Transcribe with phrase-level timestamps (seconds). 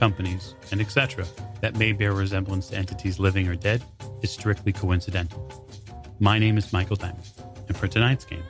[0.00, 1.26] companies, and etc.,
[1.60, 3.84] that may bear resemblance to entities living or dead
[4.22, 5.52] is strictly coincidental.
[6.18, 7.30] My name is Michael Diamond,
[7.68, 8.42] and for tonight's game,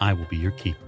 [0.00, 0.80] I will be your keeper.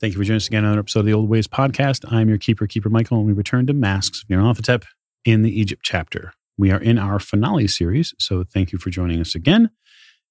[0.00, 2.10] Thank you for joining us again on another episode of the Old Ways podcast.
[2.12, 4.82] I'm your keeper, Keeper Michael, and we return to Masks of
[5.24, 6.32] in the Egypt chapter.
[6.58, 9.70] We are in our finale series, so thank you for joining us again.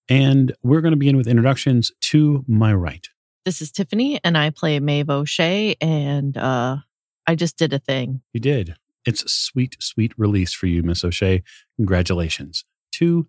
[0.08, 3.08] And we're going to begin with introductions to my right.
[3.50, 6.78] This is Tiffany, and I play Maeve O'Shea, and uh,
[7.26, 8.22] I just did a thing.
[8.32, 8.76] You did.
[9.08, 11.42] It's a sweet, sweet release for you, Miss O'Shea.
[11.78, 12.64] Congratulations.
[12.92, 13.28] To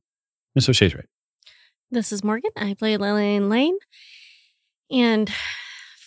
[0.54, 1.06] Miss O'Shea's right.
[1.90, 2.50] This is Morgan.
[2.54, 3.78] I play Lillian Lane.
[4.90, 5.32] And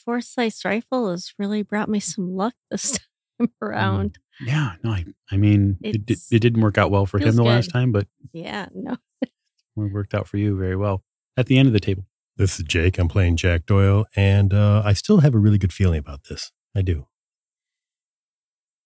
[0.06, 3.00] Forsyth's rifle has really brought me some luck this
[3.40, 4.20] time around.
[4.40, 7.24] Yeah, no, I, I mean, it, did, It's- it didn't work out well for him
[7.24, 8.96] feels the last time, but Yeah, no.
[9.24, 9.32] it
[9.76, 11.04] worked out for you very well.
[11.36, 12.98] At the end of the table, This is Jake.
[12.98, 16.52] I'm playing Jack Doyle, and uh, I still have a really good feeling about this.
[16.76, 17.08] I do.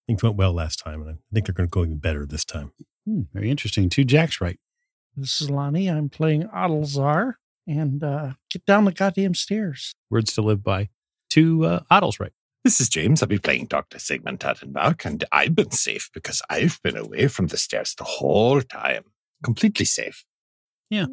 [0.06, 2.44] Things went well last time, and I think they're going to go even better this
[2.44, 2.72] time.
[3.06, 3.88] Hmm, very interesting.
[3.88, 4.58] Two Jack's right.
[5.16, 5.88] This is Lonnie.
[5.88, 7.34] I'm playing Adelzar.
[7.66, 9.94] And uh, get down the goddamn stairs.
[10.10, 10.88] Words to live by.
[11.28, 12.32] Two uh, Otto's right.
[12.64, 13.22] This is James.
[13.22, 13.98] I'll be playing Dr.
[13.98, 18.62] Sigmund Tattenbach, and I've been safe because I've been away from the stairs the whole
[18.62, 19.04] time.
[19.44, 20.24] Completely safe.
[20.90, 21.06] Yeah,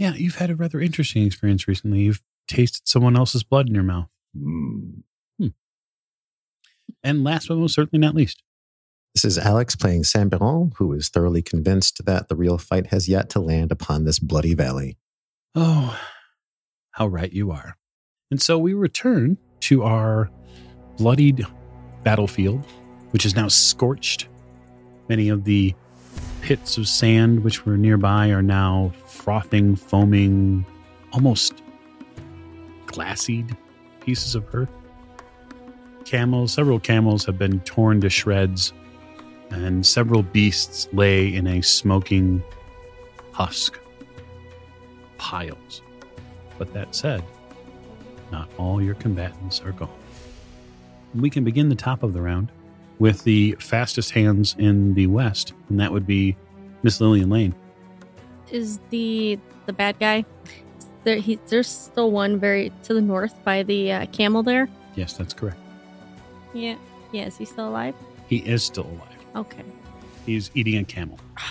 [0.00, 2.00] you've had a rather interesting experience recently.
[2.00, 4.08] You've tasted someone else's blood in your mouth.
[4.36, 5.02] Mm.
[7.04, 8.42] And last but most certainly not least,
[9.14, 13.08] This is Alex playing Saint Sambiron, who is thoroughly convinced that the real fight has
[13.08, 14.96] yet to land upon this bloody valley.
[15.56, 15.98] Oh,
[16.92, 17.76] how right you are.
[18.30, 20.30] And so we return to our
[20.96, 21.44] bloodied
[22.04, 22.64] battlefield,
[23.10, 24.28] which is now scorched.
[25.08, 25.74] Many of the
[26.40, 30.64] pits of sand which were nearby are now frothing, foaming,
[31.12, 31.62] almost
[32.86, 33.56] glassied
[34.00, 34.70] pieces of earth.
[36.04, 38.72] Camels, several camels have been torn to shreds,
[39.50, 42.42] and several beasts lay in a smoking
[43.32, 43.78] husk
[45.18, 45.82] piles.
[46.58, 47.22] But that said,
[48.30, 49.90] not all your combatants are gone.
[51.14, 52.50] We can begin the top of the round
[52.98, 56.36] with the fastest hands in the west, and that would be
[56.82, 57.54] Miss Lillian Lane.
[58.50, 60.24] Is the the bad guy?
[61.04, 64.68] There, he, there's still one very to the north by the uh, camel there.
[64.96, 65.56] Yes, that's correct.
[66.52, 66.76] Yeah.
[67.12, 67.94] Yeah, is he still alive?
[68.28, 69.18] He is still alive.
[69.34, 69.64] Okay.
[70.26, 71.18] He's eating a camel.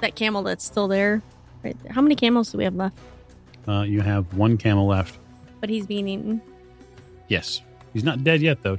[0.00, 1.20] That camel that's still there.
[1.62, 1.92] Right there.
[1.92, 2.96] How many camels do we have left?
[3.68, 5.18] Uh, you have one camel left.
[5.60, 6.40] But he's being eaten.
[7.28, 7.60] Yes.
[7.92, 8.78] He's not dead yet, though.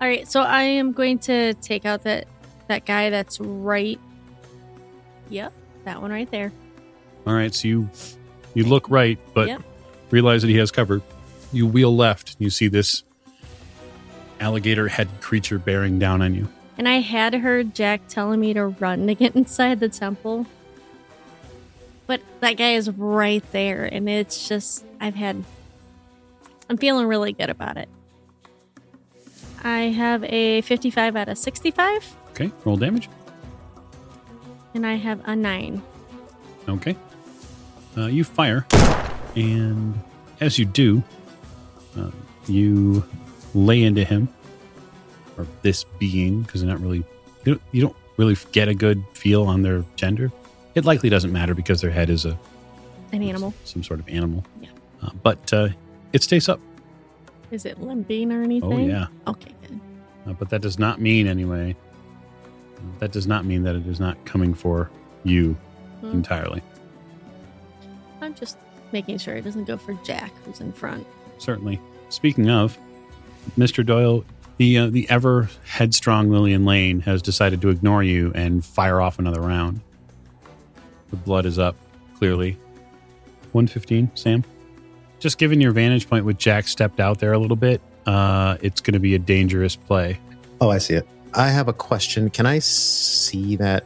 [0.00, 2.28] All right, so I am going to take out that
[2.68, 3.98] that guy that's right.
[5.30, 5.52] Yep,
[5.86, 6.52] that one right there.
[7.26, 7.88] All right, so you
[8.54, 9.62] you look right, but Yep.
[10.10, 11.00] realize that he has cover.
[11.52, 13.02] You wheel left, and you see this
[14.38, 16.48] alligator head creature bearing down on you.
[16.78, 20.46] And I had heard Jack telling me to run to get inside the temple.
[22.06, 25.42] But that guy is right there, and it's just, I've had,
[26.70, 27.88] I'm feeling really good about it.
[29.64, 33.08] I have a 55 out of 65, Okay, roll damage.
[34.76, 35.82] And I have a 9.
[36.68, 36.94] Okay.
[37.96, 38.66] Uh, you fire,
[39.34, 39.98] and
[40.40, 41.02] as you do,
[41.98, 42.10] uh,
[42.46, 43.02] you
[43.54, 44.28] lay into him,
[45.38, 46.98] or this being, because they're not really,
[47.44, 50.30] you don't, you don't really get a good feel on their gender.
[50.74, 52.38] It likely doesn't matter because their head is a
[53.12, 53.54] An animal.
[53.64, 54.44] some sort of animal.
[54.60, 54.68] Yeah.
[55.02, 55.68] Uh, but uh,
[56.12, 56.60] it stays up.
[57.50, 58.72] Is it limping or anything?
[58.72, 59.06] Oh yeah.
[59.26, 59.80] Okay, good.
[60.26, 61.74] Uh, but that does not mean anyway.
[62.98, 64.90] That does not mean that it is not coming for
[65.24, 65.56] you
[66.00, 66.10] Hmm.
[66.12, 66.62] entirely.
[68.20, 68.56] I'm just
[68.92, 71.06] making sure it doesn't go for Jack, who's in front.
[71.38, 71.78] certainly.
[72.08, 72.78] Speaking of,
[73.58, 73.84] Mr.
[73.84, 74.24] Doyle,
[74.58, 79.18] the uh, the ever headstrong Lillian Lane has decided to ignore you and fire off
[79.18, 79.80] another round.
[81.10, 81.76] The blood is up,
[82.18, 82.52] clearly.
[83.52, 84.44] 115, Sam.
[85.18, 88.80] Just given your vantage point with Jack stepped out there a little bit, uh, it's
[88.80, 90.18] going to be a dangerous play.
[90.60, 91.06] Oh, I see it.
[91.36, 92.30] I have a question.
[92.30, 93.84] Can I see that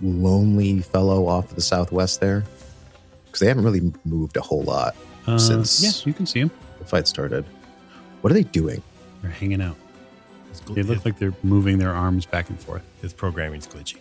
[0.00, 2.44] lonely fellow off to the southwest there?
[3.26, 4.94] Because they haven't really moved a whole lot
[5.26, 6.50] Uh, Since- yeah, you can see him.
[6.78, 7.44] the fight started.
[8.20, 8.82] What are they doing?
[9.22, 9.76] They're hanging out.
[10.50, 12.82] His, gl- They look like they're moving their arms back and forth.
[13.02, 13.96] his programming's glitchy.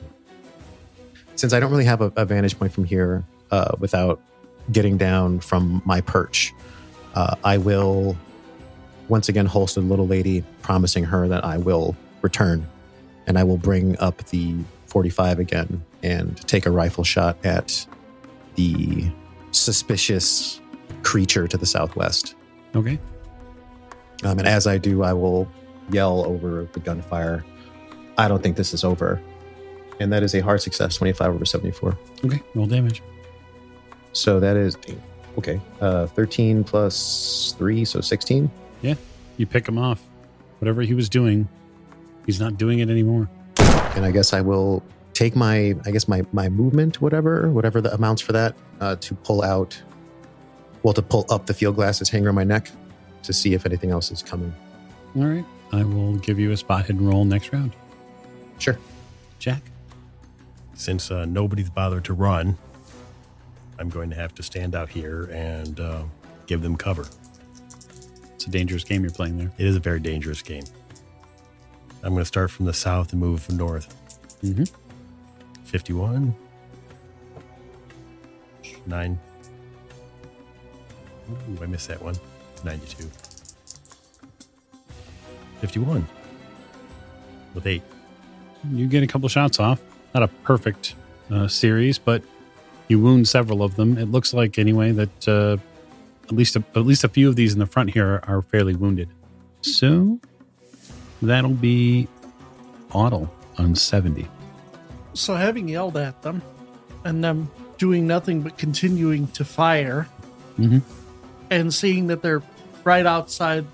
[1.35, 4.19] Since I don't really have a, a vantage point from here uh, without
[4.71, 6.53] getting down from my perch,
[7.15, 8.15] uh, I will
[9.07, 12.67] once again holster the little lady, promising her that I will return
[13.27, 14.55] and I will bring up the
[14.87, 17.85] 45 again and take a rifle shot at
[18.55, 19.05] the
[19.51, 20.59] suspicious
[21.03, 22.35] creature to the southwest.
[22.75, 22.99] Okay.
[24.23, 25.47] Um, and as I do, I will
[25.91, 27.43] yell over the gunfire,
[28.17, 29.21] I don't think this is over.
[29.99, 31.97] And that is a hard success, 25 over 74.
[32.25, 32.41] Okay.
[32.55, 33.01] Roll damage.
[34.13, 34.77] So that is,
[35.37, 38.49] okay, uh, 13 plus 3, so 16.
[38.81, 38.95] Yeah,
[39.37, 40.01] You pick him off.
[40.59, 41.47] Whatever he was doing,
[42.25, 43.29] he's not doing it anymore.
[43.95, 44.83] And I guess I will
[45.13, 49.15] take my, I guess my, my movement, whatever, whatever the amounts for that, uh, to
[49.15, 49.79] pull out,
[50.81, 52.69] well, to pull up the field glasses hanger on my neck
[53.23, 54.53] to see if anything else is coming.
[55.15, 55.45] All right.
[55.71, 57.75] I will give you a spot hidden roll next round.
[58.59, 58.77] Sure.
[59.39, 59.61] Jack.
[60.75, 62.57] Since uh, nobody's bothered to run,
[63.79, 66.03] I'm going to have to stand out here and uh,
[66.47, 67.05] give them cover.
[68.33, 69.51] It's a dangerous game you're playing there.
[69.57, 70.63] It is a very dangerous game.
[72.03, 73.95] I'm going to start from the south and move from north.
[74.43, 74.69] Mhm.
[75.63, 76.35] 51.
[78.85, 79.19] 9.
[81.31, 82.15] Ooh, I missed that one.
[82.65, 83.09] 92.
[85.61, 86.05] 51.
[87.53, 87.81] With 8.
[88.71, 89.81] You get a couple shots off.
[90.13, 90.95] Not a perfect
[91.31, 92.21] uh, series, but
[92.89, 93.97] you wound several of them.
[93.97, 95.57] It looks like anyway that uh,
[96.25, 98.41] at least a, at least a few of these in the front here are, are
[98.41, 99.09] fairly wounded.
[99.61, 100.19] So
[101.27, 102.07] that'll be
[102.91, 104.27] Audle on seventy.
[105.13, 106.41] So, having yelled at them
[107.05, 110.07] and them doing nothing but continuing to fire
[110.59, 110.81] Mhm.
[111.49, 112.41] and seeing that they're
[112.83, 113.65] right outside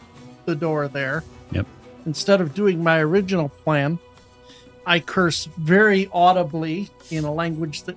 [0.46, 1.66] the door there, Yep.
[2.06, 4.00] instead of doing my original plan,
[4.86, 7.96] I curse very audibly in a language that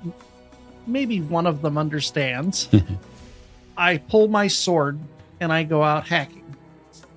[0.87, 2.69] maybe one of them understands.
[3.77, 4.99] I pull my sword
[5.41, 6.45] and I go out hacking.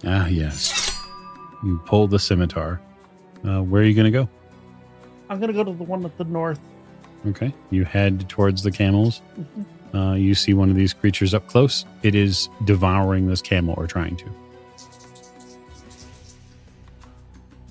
[0.06, 0.85] Ah, yes.
[1.64, 2.82] You pull the scimitar.
[3.44, 4.30] Uh, where are you going to go?
[5.30, 6.60] I'm going to go to the one at the north.
[7.28, 7.54] Okay.
[7.72, 9.22] You head towards the camels.
[9.94, 11.86] Uh, you see one of these creatures up close.
[12.04, 14.26] It is devouring this camel or trying to.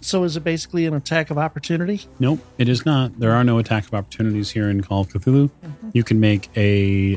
[0.01, 2.03] So, is it basically an attack of opportunity?
[2.19, 3.19] Nope, it is not.
[3.19, 5.51] There are no attack of opportunities here in Call of Cthulhu.
[5.93, 7.17] You can make a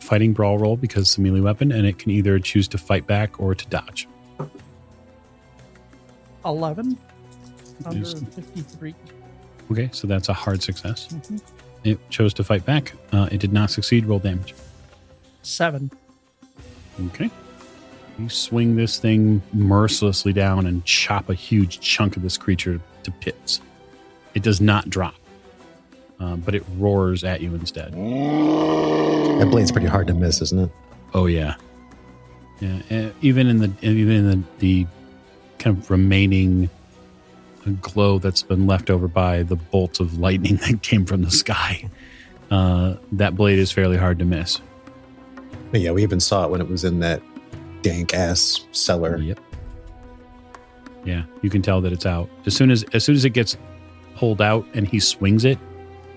[0.00, 3.06] fighting brawl roll because it's a melee weapon, and it can either choose to fight
[3.06, 4.08] back or to dodge.
[6.44, 6.98] 11
[7.84, 8.94] under 53.
[9.70, 11.08] Okay, so that's a hard success.
[11.10, 11.40] Mhm.
[11.84, 12.92] It chose to fight back.
[13.12, 14.06] Uh, it did not succeed.
[14.06, 14.54] Roll damage.
[15.42, 15.90] 7.
[17.06, 17.30] Okay.
[18.18, 23.10] You swing this thing mercilessly down and chop a huge chunk of this creature to
[23.24, 23.60] bits.
[24.34, 25.14] It does not drop,
[26.20, 27.92] uh, but it roars at you instead.
[27.92, 30.70] That blade's pretty hard to miss, isn't it?
[31.14, 31.56] Oh yeah,
[32.60, 32.80] yeah.
[32.90, 34.86] uh, Even in the even in the, the
[35.62, 36.68] kind of remaining
[37.80, 41.88] glow that's been left over by the bolts of lightning that came from the sky,
[42.50, 44.60] uh, that blade is fairly hard to miss.
[45.72, 47.22] Yeah, we even saw it when it was in that
[47.80, 49.16] dank ass cellar.
[49.16, 49.40] Yep.
[51.04, 53.56] Yeah, you can tell that it's out as soon as as soon as it gets
[54.14, 55.58] pulled out and he swings it,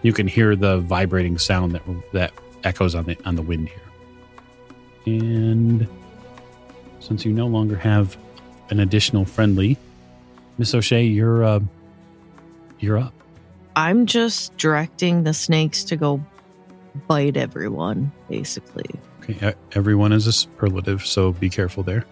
[0.01, 2.33] you can hear the vibrating sound that that
[2.63, 3.81] echoes on the on the wind here.
[5.07, 5.87] And
[6.99, 8.17] since you no longer have
[8.69, 9.77] an additional friendly,
[10.57, 11.59] Miss O'Shea, you're uh,
[12.79, 13.13] you're up.
[13.75, 16.23] I'm just directing the snakes to go
[17.07, 18.89] bite everyone, basically.
[19.21, 22.05] Okay, everyone is a superlative, so be careful there.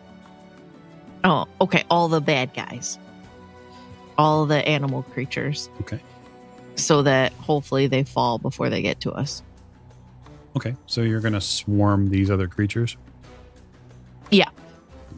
[1.24, 1.84] Oh, okay.
[1.90, 3.00] All the bad guys,
[4.18, 6.02] all the animal creatures, Okay.
[6.76, 9.42] so that hopefully they fall before they get to us.
[10.58, 12.98] Okay, so you're gonna swarm these other creatures.
[14.32, 14.50] Yeah.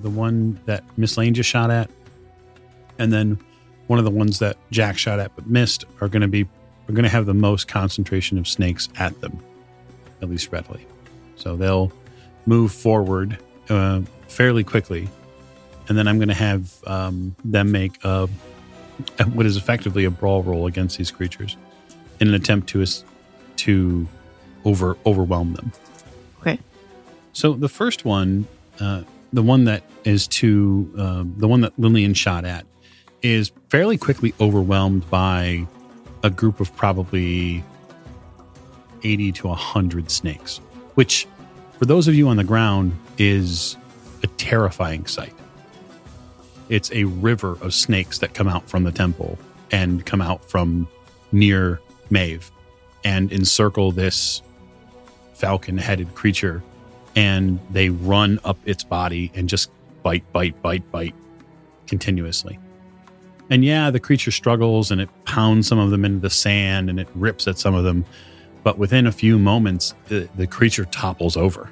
[0.06, 1.90] The one that Miss Lane just shot at,
[3.00, 3.40] and then
[3.88, 6.44] one of the ones that Jack shot at but missed are gonna be
[6.88, 9.40] are gonna have the most concentration of snakes at them,
[10.22, 10.86] at least readily.
[11.38, 11.92] So they'll
[12.46, 15.10] move forward uh, fairly quickly,
[15.90, 18.30] and then I'm gonna have um, them make a,
[19.34, 21.58] what is effectively a brawl roll against these creatures
[22.20, 22.86] in an attempt to
[23.56, 24.08] to
[24.66, 25.72] over overwhelm them.
[26.42, 26.60] Okay.
[27.34, 28.46] So the first one,
[28.80, 29.02] uh,
[29.36, 32.66] the one that is to um, the one that Lillian shot at,
[33.22, 35.68] is fairly quickly overwhelmed by
[36.24, 37.64] a group of probably
[39.04, 40.58] eighty to hundred snakes,
[40.96, 41.28] which,
[41.78, 43.78] for those of you on the ground, is
[44.24, 45.34] a terrifying sight.
[46.70, 49.38] it's a river of snakes that come out from the temple
[49.72, 50.88] and come out from
[51.32, 52.52] near Maeve
[53.04, 54.42] and encircle this
[55.34, 56.64] falcon headed creature.
[57.16, 59.72] And they run up its body and just
[60.04, 61.16] bite, bite, bite, bite
[61.88, 62.60] continuously.
[63.50, 67.00] And yeah, the creature struggles and it pounds some of them into the sand and
[67.00, 68.06] it rips at some of them.
[68.64, 71.70] But within a few moments, the, the creature topples over,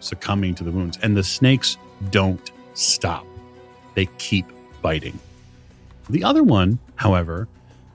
[0.00, 0.98] succumbing to the wounds.
[1.02, 1.78] And the snakes
[2.10, 3.26] don't stop,
[3.94, 4.46] they keep
[4.82, 5.18] biting.
[6.10, 7.48] The other one, however,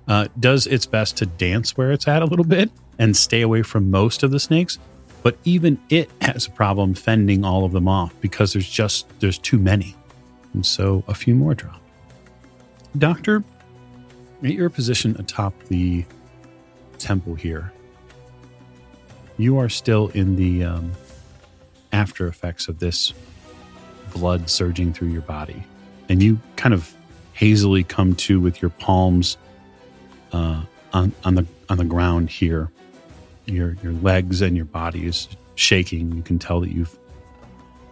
[0.07, 3.61] uh, does its best to dance where it's at a little bit and stay away
[3.61, 4.79] from most of the snakes.
[5.21, 9.37] But even it has a problem fending all of them off because there's just there's
[9.37, 9.95] too many,
[10.53, 11.81] and so a few more drop.
[12.97, 13.43] Doctor,
[14.43, 16.05] at your position atop the
[16.97, 17.71] temple here,
[19.37, 20.91] you are still in the um,
[21.91, 23.13] after effects of this
[24.13, 25.63] blood surging through your body,
[26.07, 26.93] and you kind of
[27.33, 29.37] hazily come to with your palms
[30.31, 32.71] uh, on on the on the ground here.
[33.49, 36.11] Your your legs and your body is shaking.
[36.13, 36.97] You can tell that you've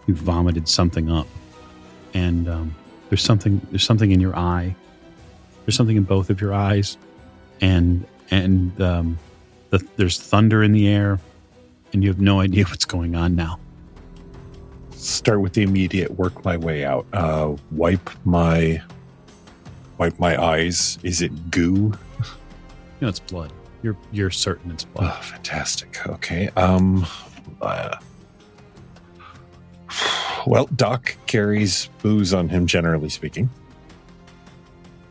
[0.06, 1.26] you've vomited something up,
[2.14, 2.74] and um,
[3.08, 4.74] there's something there's something in your eye.
[5.64, 6.96] There's something in both of your eyes,
[7.60, 9.18] and and um,
[9.70, 11.20] the, there's thunder in the air,
[11.92, 13.58] and you have no idea what's going on now.
[14.92, 17.06] Start with the immediate, work my way out.
[17.12, 18.82] Uh, wipe my
[19.98, 20.98] wipe my eyes.
[21.02, 21.92] Is it goo?
[23.00, 23.52] You know it's blood.
[23.82, 25.14] You're you're certain it's blood.
[25.16, 26.06] Oh, fantastic.
[26.06, 26.48] Okay.
[26.56, 27.06] Um.
[27.60, 27.96] uh,
[30.46, 33.50] well, Doc carries booze on him, generally speaking.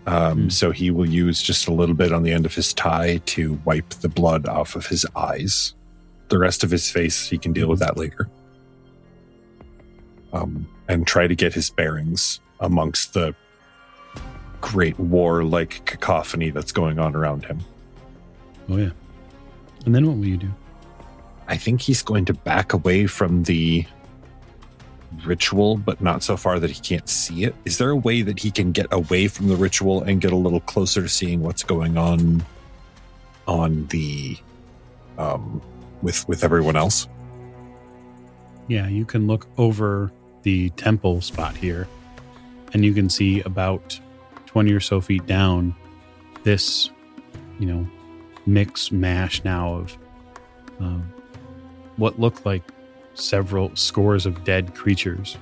[0.05, 0.49] Um, Hmm.
[0.49, 3.59] So he will use just a little bit on the end of his tie to
[3.65, 5.73] wipe the blood off of his eyes.
[6.29, 8.29] The rest of his face, he can deal with that later.
[10.33, 13.33] Um, and try to get his bearings amongst the
[14.59, 17.59] great war like cacophony that's going on around him.
[18.69, 18.91] Oh yeah.
[19.85, 20.53] And then what will you do?
[21.47, 23.85] I think he's going to back away from the
[25.25, 27.55] ritual, but not so far that he can't see it.
[27.65, 30.35] Is there a way that he can get away from the ritual and get a
[30.35, 32.45] little closer to seeing what's going on
[33.47, 34.37] on the
[35.17, 35.61] um
[36.01, 37.07] with with everyone else?
[38.67, 40.11] Yeah, you can look over
[40.43, 41.87] the temple spot here,
[42.73, 43.97] and you can see about
[44.45, 45.73] 20 or so feet down
[46.43, 46.89] this,
[47.59, 47.87] you know,
[48.47, 49.97] mix mash now of
[50.79, 51.13] um,
[51.97, 52.63] what look like
[53.13, 55.37] several scores of dead creatures.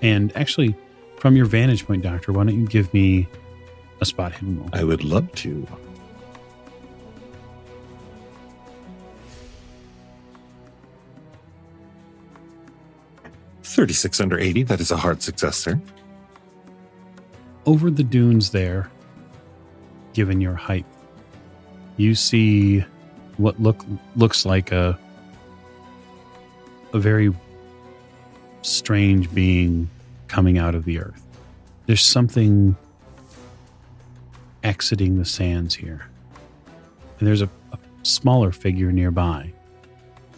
[0.00, 0.76] And actually,
[1.18, 3.26] from your vantage point, Doctor, why don't you give me
[4.00, 4.70] a spot hidden roll?
[4.72, 5.66] I would love to.
[13.62, 14.62] Thirty-six under eighty.
[14.62, 15.80] That is a hard success, sir.
[17.66, 18.88] over the dunes there,
[20.14, 20.86] given your height,
[21.96, 22.84] you see
[23.36, 23.84] what look
[24.16, 24.98] looks like a
[26.92, 27.32] a very
[28.62, 29.88] strange being
[30.28, 31.22] coming out of the earth.
[31.86, 32.76] There's something
[34.64, 36.08] exiting the sands here.
[37.18, 39.52] And there's a, a smaller figure nearby.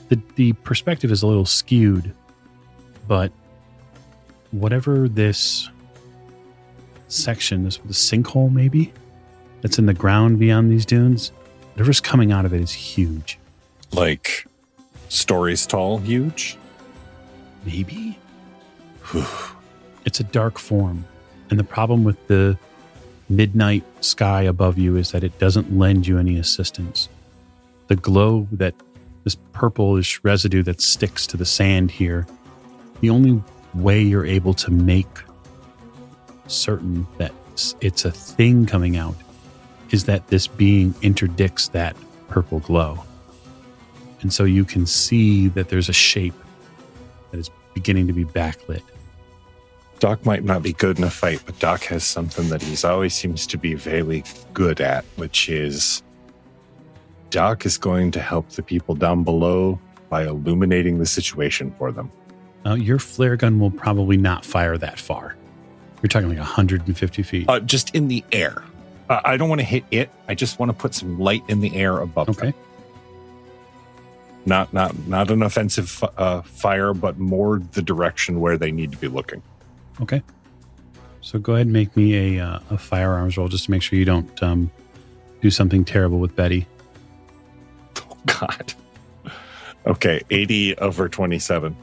[0.08, 2.14] The the perspective is a little skewed,
[3.06, 3.32] but
[4.50, 5.68] whatever this
[7.08, 8.92] section, this the sinkhole maybe
[9.60, 11.32] that's in the ground beyond these dunes.
[11.78, 13.38] Whatever's coming out of it is huge.
[13.92, 14.46] Like
[15.08, 16.58] stories tall, huge.
[17.64, 18.18] Maybe
[20.04, 21.04] it's a dark form,
[21.50, 22.58] and the problem with the
[23.28, 27.08] midnight sky above you is that it doesn't lend you any assistance.
[27.86, 28.74] The glow that
[29.22, 32.26] this purplish residue that sticks to the sand here,
[33.02, 33.40] the only
[33.74, 35.06] way you're able to make
[36.48, 37.30] certain that
[37.80, 39.14] it's a thing coming out
[39.90, 41.96] is that this being interdicts that
[42.28, 43.02] purple glow.
[44.20, 46.34] And so you can see that there's a shape
[47.30, 48.82] that is beginning to be backlit.
[50.00, 53.14] Doc might not be good in a fight, but Doc has something that he's always
[53.14, 56.02] seems to be very good at, which is
[57.30, 62.10] Doc is going to help the people down below by illuminating the situation for them.
[62.64, 65.36] Uh, your flare gun will probably not fire that far.
[66.02, 67.48] You're talking like 150 feet.
[67.48, 68.62] Uh, just in the air.
[69.08, 70.10] Uh, I don't want to hit it.
[70.28, 72.50] I just want to put some light in the air above okay.
[72.50, 72.54] them.
[74.46, 78.92] Not not not an offensive fi- uh, fire, but more the direction where they need
[78.92, 79.42] to be looking.
[80.00, 80.22] Okay.
[81.20, 83.98] So go ahead and make me a, uh, a firearms roll just to make sure
[83.98, 84.70] you don't um,
[85.42, 86.66] do something terrible with Betty.
[88.10, 88.74] Oh God.
[89.86, 91.74] Okay, eighty over twenty-seven.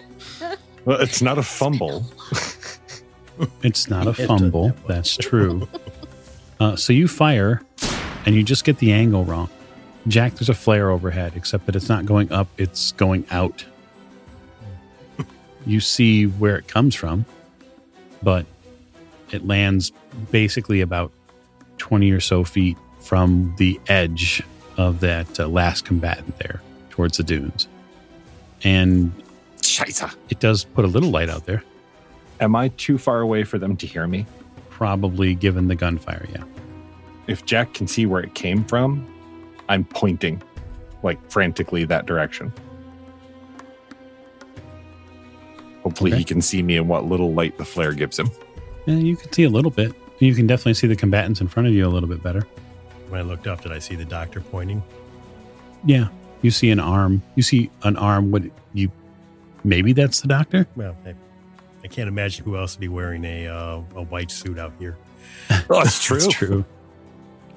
[0.84, 2.06] well, it's not a fumble.
[3.62, 4.72] It's not a fumble.
[4.86, 5.68] That's true.
[6.60, 7.62] Uh, so you fire,
[8.26, 9.48] and you just get the angle wrong.
[10.06, 13.64] Jack, there's a flare overhead, except that it's not going up; it's going out.
[15.66, 17.24] You see where it comes from,
[18.22, 18.46] but
[19.30, 19.92] it lands
[20.30, 21.12] basically about
[21.78, 24.42] twenty or so feet from the edge
[24.76, 27.68] of that uh, last combatant there, towards the dunes,
[28.64, 29.12] and
[29.62, 30.14] Scheiße.
[30.28, 31.62] it does put a little light out there.
[32.40, 34.26] Am I too far away for them to hear me?
[34.80, 36.42] Probably given the gunfire, yeah.
[37.26, 39.06] If Jack can see where it came from,
[39.68, 40.42] I'm pointing
[41.02, 42.50] like frantically that direction.
[45.82, 46.18] Hopefully, Okay.
[46.20, 48.30] he can see me and what little light the flare gives him.
[48.86, 49.92] Yeah, you can see a little bit.
[50.18, 52.40] You can definitely see the combatants in front of you a little bit better.
[53.10, 54.82] When I looked up, did I see the doctor pointing?
[55.84, 56.08] Yeah,
[56.40, 57.20] you see an arm.
[57.34, 58.30] You see an arm.
[58.30, 58.90] What you?
[59.62, 60.66] Maybe that's the doctor.
[60.74, 61.14] Well, I,
[61.82, 64.96] I can't imagine who else would be wearing a uh, a white suit out here.
[65.70, 66.18] Oh, that's true.
[66.18, 66.64] That's true.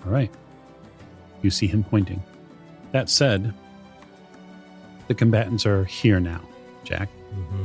[0.05, 0.31] All right.
[1.41, 2.21] You see him pointing.
[2.91, 3.53] That said,
[5.07, 6.41] the combatants are here now,
[6.83, 7.63] Jack, hmm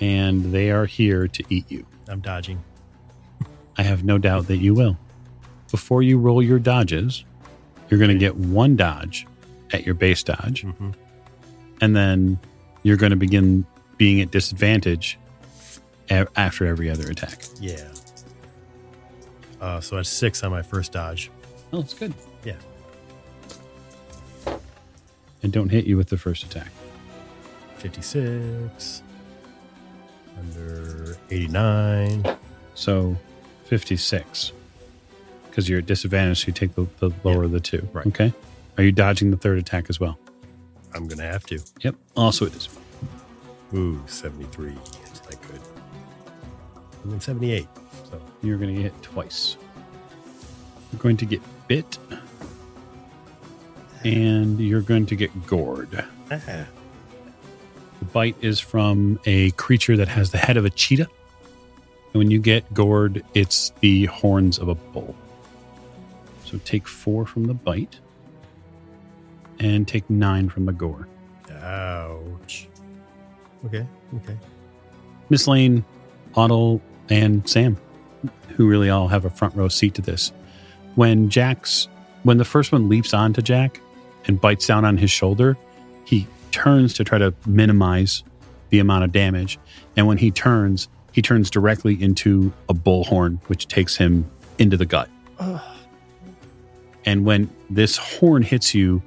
[0.00, 1.86] and they are here to eat you.
[2.08, 2.62] I'm dodging.
[3.78, 4.98] I have no doubt that you will.
[5.70, 7.24] Before you roll your dodges,
[7.88, 9.26] you're going to get one dodge
[9.72, 10.62] at your base dodge.
[10.62, 10.90] hmm
[11.80, 12.38] and then
[12.82, 13.64] you're going to begin
[13.98, 15.18] being at disadvantage
[16.10, 17.44] a- after every other attack.
[17.60, 17.88] Yeah.
[19.60, 21.30] Uh, so that's six on my first dodge.
[21.72, 22.12] Oh, that's good.
[22.44, 22.54] Yeah.
[25.42, 26.68] And don't hit you with the first attack.
[27.78, 29.02] 56.
[30.38, 32.36] Under 89.
[32.74, 33.16] So
[33.64, 34.52] 56.
[35.48, 37.88] Because you're at disadvantage, so you take the, the lower of the two.
[37.92, 38.06] right.
[38.06, 38.32] Okay.
[38.76, 40.18] Are you dodging the third attack as well?
[40.94, 41.58] I'm going to have to.
[41.80, 41.94] Yep.
[42.16, 42.68] Also, it is.
[43.74, 44.74] Ooh, 73.
[47.06, 47.68] And then 78.
[48.10, 49.56] So You're going to get hit twice.
[50.92, 51.98] You're going to get bit.
[54.04, 56.04] And you're going to get gored.
[56.32, 56.40] ah,
[58.00, 61.06] The bite is from a creature that has the head of a cheetah.
[62.12, 65.14] And when you get gored, it's the horns of a bull.
[66.44, 68.00] So take four from the bite
[69.60, 71.06] and take nine from the gore.
[71.52, 72.66] ouch.
[73.64, 73.86] Okay.
[74.16, 74.36] Okay.
[75.30, 75.84] Miss Lane,
[76.34, 77.76] Otto, and Sam,
[78.48, 80.32] who really all have a front row seat to this.
[80.94, 81.88] When Jack's,
[82.22, 83.80] when the first one leaps onto Jack
[84.26, 85.56] and bites down on his shoulder,
[86.04, 88.24] he turns to try to minimize
[88.70, 89.58] the amount of damage.
[89.96, 94.86] And when he turns, he turns directly into a bullhorn, which takes him into the
[94.86, 95.08] gut.
[97.04, 99.02] And when this horn hits you,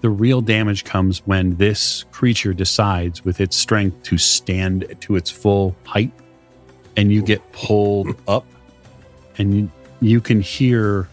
[0.00, 5.30] the real damage comes when this creature decides with its strength to stand to its
[5.30, 6.12] full height
[6.98, 8.44] and you get pulled up
[9.38, 11.08] and you, you can hear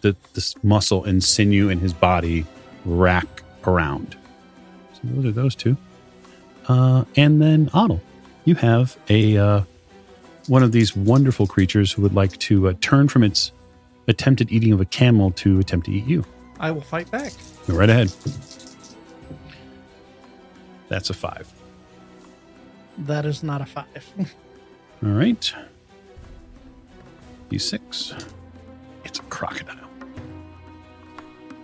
[0.00, 2.46] the this muscle and sinew in his body
[2.86, 4.16] rack around.
[4.94, 5.76] So those are those two.
[6.68, 8.00] Uh, and then Otto,
[8.46, 9.60] you have a uh,
[10.46, 13.52] one of these wonderful creatures who would like to uh, turn from its
[14.08, 16.24] attempted eating of a camel to attempt to eat you.
[16.58, 17.32] I will fight back.
[17.68, 18.10] Go right ahead.
[20.88, 21.52] That's a five.
[22.96, 23.86] That is not a five.
[25.04, 25.52] All right.
[27.50, 28.24] D6.
[29.04, 29.88] It's a crocodile.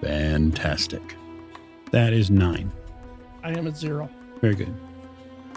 [0.01, 1.03] Fantastic.
[1.91, 2.71] That is nine.
[3.43, 4.09] I am at zero.
[4.41, 4.75] Very good.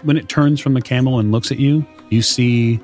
[0.02, 2.76] When it turns from the camel and looks at you, you see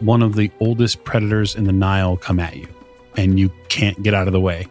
[0.00, 2.68] one of the oldest predators in the Nile come at you,
[3.16, 4.66] and you can't get out of the way.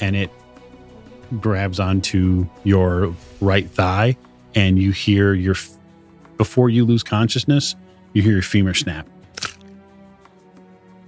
[0.00, 0.30] And it
[1.40, 4.16] grabs onto your right thigh,
[4.54, 5.70] and you hear your, f-
[6.38, 7.74] before you lose consciousness,
[8.12, 9.08] you hear your femur snap.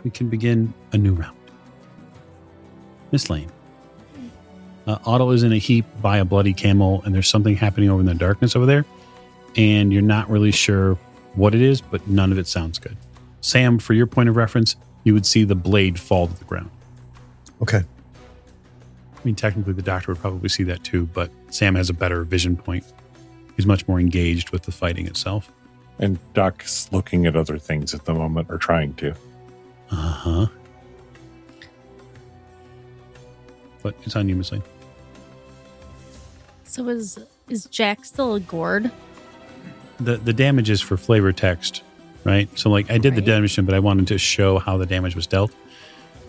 [0.02, 1.36] We can begin a new round.
[3.10, 3.50] Miss Lane.
[4.86, 8.00] Uh, Otto is in a heap by a bloody camel, and there's something happening over
[8.00, 8.84] in the darkness over there.
[9.56, 10.98] And you're not really sure
[11.34, 12.96] what it is, but none of it sounds good.
[13.40, 16.70] Sam, for your point of reference, you would see the blade fall to the ground.
[17.62, 17.78] Okay.
[17.78, 22.24] I mean, technically, the doctor would probably see that too, but Sam has a better
[22.24, 22.84] vision point.
[23.56, 25.50] He's much more engaged with the fighting itself.
[25.98, 29.10] And Doc's looking at other things at the moment, or trying to.
[29.90, 30.46] Uh huh.
[33.82, 34.62] But it's on you, Miss Lane.
[36.64, 38.90] So is is Jack still a gored?
[40.00, 41.82] the the damage is for flavor text,
[42.24, 42.48] right?
[42.58, 43.26] So like I did the Right.
[43.26, 45.52] damage, but I wanted to show how the damage was dealt.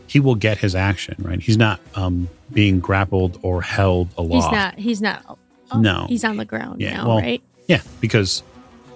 [0.07, 1.39] He will get his action, right?
[1.41, 4.45] He's not um being grappled or held aloft.
[4.45, 4.79] He's not.
[4.79, 5.39] He's not.
[5.71, 6.05] oh, No.
[6.07, 7.41] He's on the ground Yeah, now, well- right?
[7.67, 8.43] Yeah, because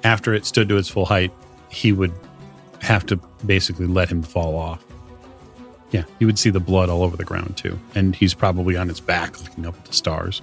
[0.03, 1.31] after it stood to its full height,
[1.69, 2.13] he would
[2.81, 4.83] have to basically let him fall off.
[5.91, 8.87] Yeah, you would see the blood all over the ground too, and he's probably on
[8.87, 10.41] his back looking up at the stars.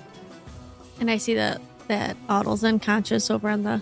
[1.00, 3.80] And I see that that Ottle's unconscious over on the in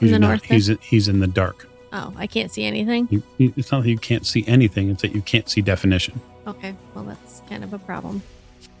[0.00, 0.48] He's the not- north.
[0.48, 0.56] there?
[0.56, 1.68] he's he's in the dark.
[1.92, 3.06] Oh, I can't see anything.
[3.10, 6.18] You, it's not that you can't see anything; it's that you can't see definition.
[6.46, 8.22] Okay, well that's kind of a problem.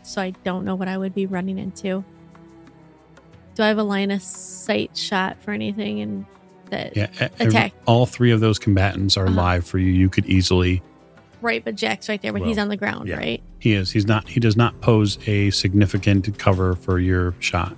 [0.02, 2.02] So I don't know what I would be running into.
[3.54, 6.24] Do I have a line of sight shot for anything and
[6.70, 7.72] that Yeah, every- Attack.
[7.86, 9.34] all three of those combatants are Uh-huh.
[9.36, 9.92] live for you.
[9.92, 10.82] You could easily.
[11.42, 13.16] right, but Jack's right there, but he's on the ground, yeah.
[13.16, 13.42] right?
[13.58, 13.90] He is.
[13.90, 14.28] He's not.
[14.28, 17.76] He does not pose a significant cover for your shot.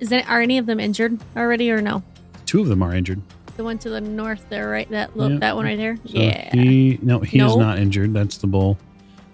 [0.00, 2.02] Is that are any of them injured already or no?
[2.46, 3.22] Two of them are injured.
[3.56, 4.88] The one to the north there, right?
[4.90, 5.38] That look Yeah.
[5.38, 5.96] that one right there?
[6.06, 6.54] So yeah.
[6.54, 7.20] He no.
[7.20, 8.12] He is not injured.
[8.12, 8.78] That's the bull.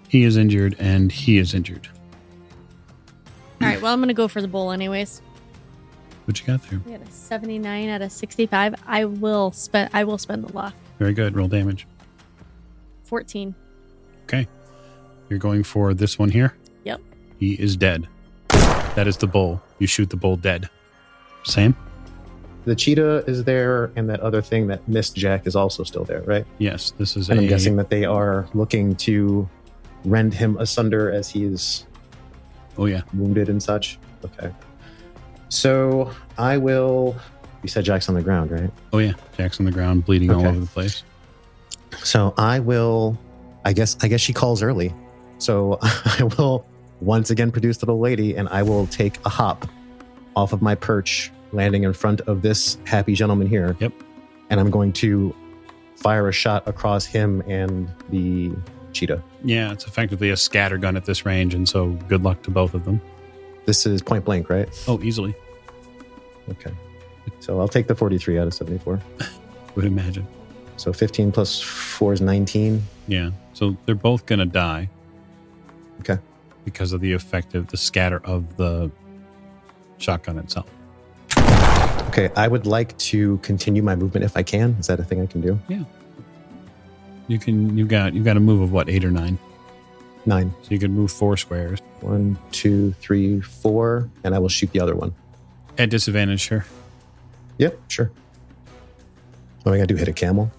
[0.07, 1.87] He is injured, and he is injured.
[3.61, 5.21] All right, well I'm gonna go for the bull anyways.
[6.25, 6.79] What you got there?
[6.85, 8.75] We got a seventy nine out of sixty five.
[8.87, 10.73] I will spend I will spend the luck.
[10.99, 11.35] Very good.
[11.35, 11.85] Roll damage.
[13.03, 13.53] Fourteen.
[14.23, 14.47] Okay.
[15.29, 16.55] You're going for this one here.
[16.83, 17.01] Yep.
[17.39, 18.07] He is dead.
[18.49, 19.61] That is the bull.
[19.79, 20.69] You shoot the bull dead.
[21.43, 21.75] Same.
[22.65, 26.21] The cheetah is there, and that other thing that missed Jack is also still there,
[26.21, 26.45] right?
[26.57, 26.91] Yes.
[26.97, 27.43] This is And a.
[27.43, 29.47] I'm guessing that they are looking to
[30.05, 31.85] rend him asunder as he is
[32.77, 33.01] Oh yeah.
[33.13, 33.99] wounded and such.
[34.23, 34.51] Okay.
[35.49, 37.15] So I will.
[37.63, 38.69] You said Jack's on the ground, right?
[38.93, 39.13] Oh yeah.
[39.37, 41.03] Jack's on the ground, bleeding all over the place.
[42.03, 43.17] So I will.
[43.63, 43.97] I guess.
[44.01, 44.93] I guess she calls early.
[45.37, 46.65] So I will
[47.01, 49.67] once again produce the little lady, and I will take a hop
[50.35, 53.75] off of my perch, landing in front of this happy gentleman here.
[53.79, 53.93] Yep.
[54.49, 55.35] And I'm going to
[55.95, 58.51] fire a shot across him and the
[58.93, 59.23] cheetah.
[59.43, 62.73] Yeah, it's effectively a scatter gun at this range, and so good luck to both
[62.73, 63.01] of them.
[63.65, 64.69] This is point blank, right?
[64.87, 65.35] Oh, easily.
[66.49, 66.71] Okay.
[67.39, 68.99] So I'll take the 43 out of 74.
[69.75, 70.27] Would imagine.
[70.77, 72.81] So 15 plus 4 is 19.
[73.07, 73.31] Yeah.
[73.53, 74.89] So they're both gonna die.
[76.01, 76.17] Okay.
[76.63, 78.91] Because of the effect of the scatter of the
[79.97, 80.69] shotgun itself.
[82.09, 82.29] Okay.
[82.35, 84.75] I would like to continue my movement if I can.
[84.79, 85.59] Is that a thing I can do?
[85.67, 85.83] Yeah.
[87.27, 89.39] You can You've got You've got a move of what, eight or nine?
[90.25, 90.53] Nine.
[90.63, 91.79] So you can move four squares.
[92.01, 95.13] One, two, three, four, and I will shoot the other one.
[95.77, 96.65] At disadvantage, sure.
[97.57, 98.11] Yep, sure.
[99.63, 99.95] What am I gonna do?
[99.95, 100.51] Hit a camel?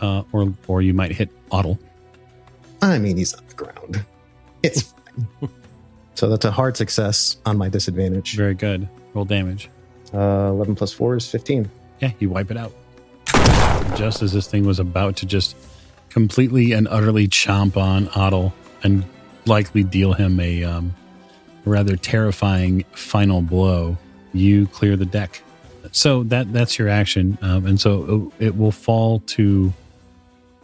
[0.00, 1.78] Uh, or or you might hit Ottle.
[2.80, 4.04] I mean, he's on the ground.
[4.62, 4.82] It's
[5.40, 5.50] fine.
[6.14, 8.36] so that's a hard success on my disadvantage.
[8.36, 8.88] Very good.
[9.14, 9.70] Roll damage.
[10.12, 11.70] Uh, 11 plus 4 is 15.
[12.00, 12.72] Yeah, you wipe it out.
[13.96, 15.56] Just as this thing was about to just
[16.10, 19.04] completely and utterly chomp on Ottle and
[19.46, 20.94] likely deal him a um,
[21.64, 23.96] rather terrifying final blow,
[24.32, 25.42] you clear the deck.
[25.92, 29.72] So that that's your action, um, and so it, it will fall to.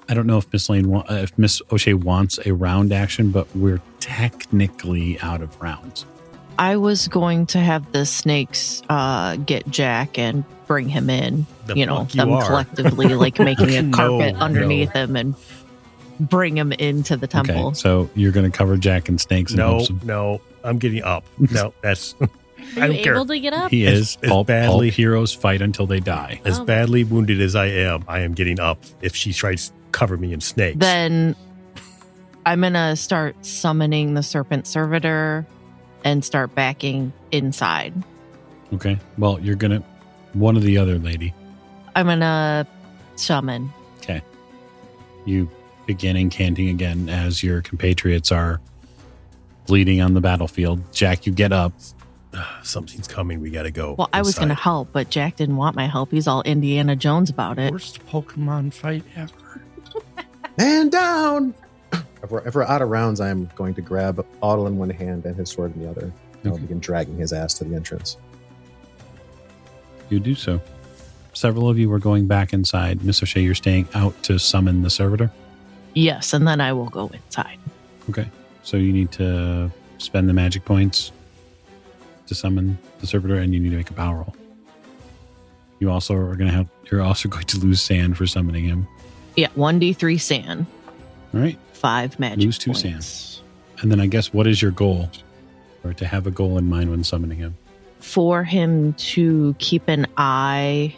[0.09, 3.31] I don't know if Miss Lane, wa- uh, if Miss O'Shea wants a round action,
[3.31, 6.07] but we're technically out of rounds.
[6.59, 11.47] I was going to have the snakes uh, get Jack and bring him in.
[11.67, 12.45] The you know, fuck you them are.
[12.45, 14.41] collectively like making a carpet no.
[14.41, 15.35] underneath him and
[16.21, 17.69] bring him into the temple.
[17.69, 19.53] Okay, so you're going to cover Jack and snakes.
[19.53, 21.25] And No, of- no, I'm getting up.
[21.53, 22.29] No, that's Are
[22.83, 23.15] I you don't care.
[23.15, 23.71] able to get up?
[23.71, 24.19] He As- is.
[24.23, 26.41] as all, badly- all heroes fight until they die.
[26.45, 26.65] as Oh.
[26.65, 28.05] badly wounded as I am.
[28.09, 28.79] I am getting up.
[29.01, 31.35] If she tries to cover me in snakes, Then
[32.45, 35.47] I'm gonna start summoning the serpent servitor
[36.05, 37.93] and start backing inside.
[38.75, 38.99] Okay.
[39.19, 39.83] Well, you're gonna
[40.35, 41.33] one or the other lady.
[41.97, 42.67] I'm gonna
[43.17, 43.71] summon.
[43.99, 44.21] Okay.
[45.27, 45.49] You
[45.89, 48.61] begin incanting again as your compatriots are
[49.67, 50.81] bleeding on the battlefield.
[50.93, 51.73] Jack, you get up.
[52.63, 53.41] something's coming.
[53.41, 53.95] We got to go.
[53.99, 54.63] Well, I was gonna inside.
[54.63, 56.11] help, but Jack didn't want my help.
[56.11, 57.73] He's all Indiana Jones about it.
[57.73, 59.33] Worst Pokemon fight ever.
[60.59, 61.55] Man down!
[62.21, 65.25] If we're, if we're out of rounds, I'm going to grab Otto in one hand
[65.25, 66.13] and his sword in the other.
[66.45, 66.63] I'll Okay.
[66.63, 68.17] begin dragging his ass to the entrance.
[70.11, 70.61] You do so.
[71.33, 73.05] Several of you are going back inside.
[73.05, 75.31] Miss O'Shea, you're staying out to summon the servitor.
[75.99, 77.59] Yes, and then I will go inside.
[78.09, 78.29] Okay.
[78.63, 81.11] So you need to spend the magic points
[82.29, 84.37] to summon the servitor, and you need to make a power roll.
[85.81, 86.69] You also are going to have.
[86.91, 88.87] You're also going to lose SAN for summoning him.
[89.37, 90.67] Yeah, one d three SAN,
[91.35, 91.59] All right.
[91.73, 92.45] five magic.
[92.45, 93.43] Lose two points.
[93.81, 95.11] And then I guess what is your goal,
[95.83, 97.57] or to have a goal in mind when summoning him?
[97.99, 100.95] For him to keep an eye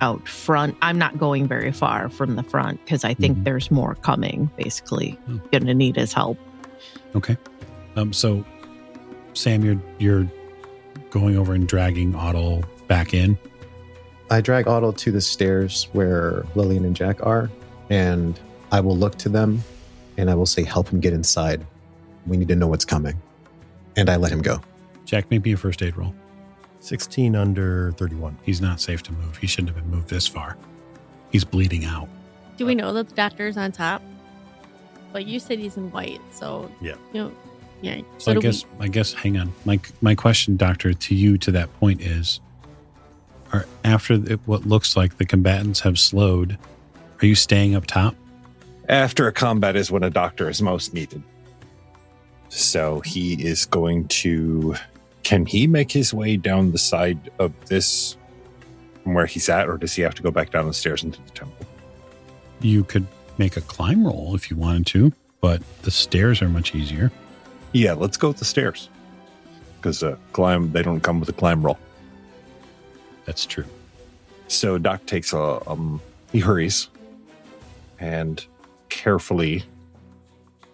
[0.00, 0.76] out front.
[0.82, 3.44] I'm not going very far from the front because I think Mhm.
[3.44, 4.50] there's more coming.
[4.56, 5.40] Basically, Oh.
[5.52, 6.38] gonna need his help.
[7.14, 7.36] Okay.
[7.96, 8.12] Um.
[8.12, 8.44] So,
[9.34, 10.26] Sam, you're you're
[11.10, 13.36] going over and dragging Otto back in.
[14.30, 17.50] I drag Otto to the stairs where Lillian and Jack are,
[17.90, 18.38] and
[18.70, 19.62] I will look to them
[20.16, 21.66] and I will say, Help him get inside.
[22.26, 23.16] We need to know what's coming.
[23.96, 24.60] And I let him go.
[25.04, 26.14] Jack, make me a first aid roll.
[26.80, 28.36] 16 under 31.
[28.42, 29.36] He's not safe to move.
[29.36, 30.56] He shouldn't have been moved this far.
[31.30, 32.08] He's bleeding out.
[32.56, 34.02] Do we know that the doctor is on top?
[35.12, 36.94] But you said he's in white, so Yeah.
[37.12, 37.32] you know,
[37.82, 38.00] yeah.
[38.18, 39.52] So I do guess I guess hang on.
[39.64, 42.40] My my question, doctor, to you to that point is:
[43.52, 46.58] Are after the, what looks like the combatants have slowed,
[47.22, 48.14] are you staying up top?
[48.88, 51.22] After a combat is when a doctor is most needed.
[52.50, 54.74] So he is going to.
[55.30, 58.16] Can he make his way down the side of this
[59.04, 61.22] from where he's at, or does he have to go back down the stairs into
[61.22, 61.66] the temple?
[62.60, 63.06] You could
[63.38, 67.12] make a climb roll if you wanted to, but the stairs are much easier.
[67.70, 68.88] Yeah, let's go with the stairs.
[69.76, 71.78] Because uh, climb, they don't come with a climb roll.
[73.24, 73.66] That's true.
[74.48, 76.88] So Doc takes a um he hurries
[78.00, 78.44] and
[78.88, 79.62] carefully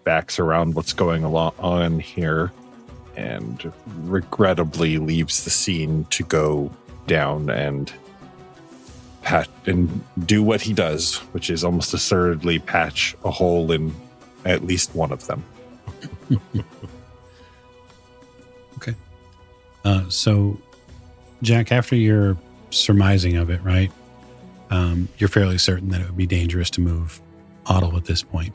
[0.03, 2.51] backs around what's going on here
[3.17, 6.71] and regrettably leaves the scene to go
[7.07, 7.91] down and
[9.23, 13.93] pat and do what he does, which is almost assertedly patch a hole in
[14.45, 15.43] at least one of them.
[18.77, 18.95] Okay.
[19.83, 20.55] Uh, so,
[21.41, 22.37] Jack, after your
[22.69, 23.91] surmising of it, right?
[24.69, 27.19] Um, you're fairly certain that it would be dangerous to move
[27.65, 28.53] Otto at this point.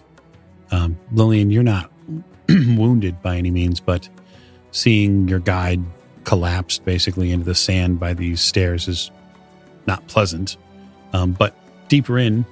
[0.71, 1.91] Um, Lillian, you're not
[2.49, 4.09] wounded by any means, but
[4.73, 5.81] seeing your guide
[6.25, 9.11] collapsed basically into the sand by these stairs is
[9.87, 10.57] not pleasant.
[11.13, 11.55] Um, but
[11.89, 12.45] deeper in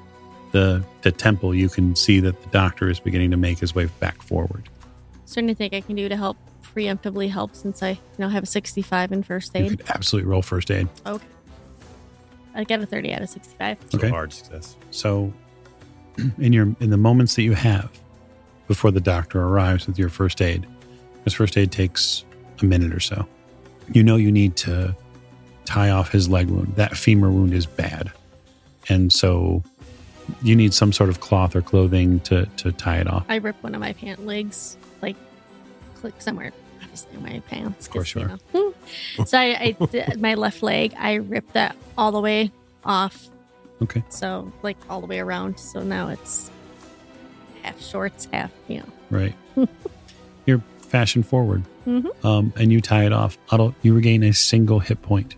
[0.52, 3.87] the the temple, you can see that the doctor is beginning to make his way
[4.00, 4.68] back forward.
[5.26, 6.37] Is there anything I can do to help
[6.74, 9.70] preemptively help since I you know have a 65 in first You aid?
[9.70, 10.88] could absolutely roll first aid.
[11.06, 11.24] Okay.
[12.54, 13.78] I get a 30 out of 65.
[13.90, 14.09] So Okay.
[14.09, 14.76] hard success.
[14.90, 15.33] So,
[16.38, 17.90] in your in the moments that you have
[18.66, 20.66] before the doctor arrives with your first aid,
[21.20, 22.24] because first aid takes
[22.61, 23.26] a minute or so,
[23.92, 24.94] you know you need to
[25.64, 26.74] tie off his leg wound.
[26.76, 28.11] That femur wound is bad,
[28.88, 29.62] and so
[30.42, 33.24] you need some sort of cloth or clothing to to tie it off.
[33.28, 35.16] I ripped one of my pant legs, like,
[35.96, 36.52] click somewhere.
[36.83, 37.87] Obviously, in my pants.
[37.87, 38.74] Of course you know.
[39.24, 40.92] so I, I did my left leg.
[40.98, 42.50] I ripped that all the way
[42.85, 43.28] off.
[43.83, 44.02] Okay.
[44.09, 45.59] So like all the way around.
[45.59, 46.50] So now it's
[47.62, 48.88] half shorts, half you know.
[49.11, 49.35] Right.
[50.46, 52.24] You're fashion forward, Mhm.
[52.24, 53.38] um, and you tie it off.
[53.50, 55.37] Otto, you regain a single hit point.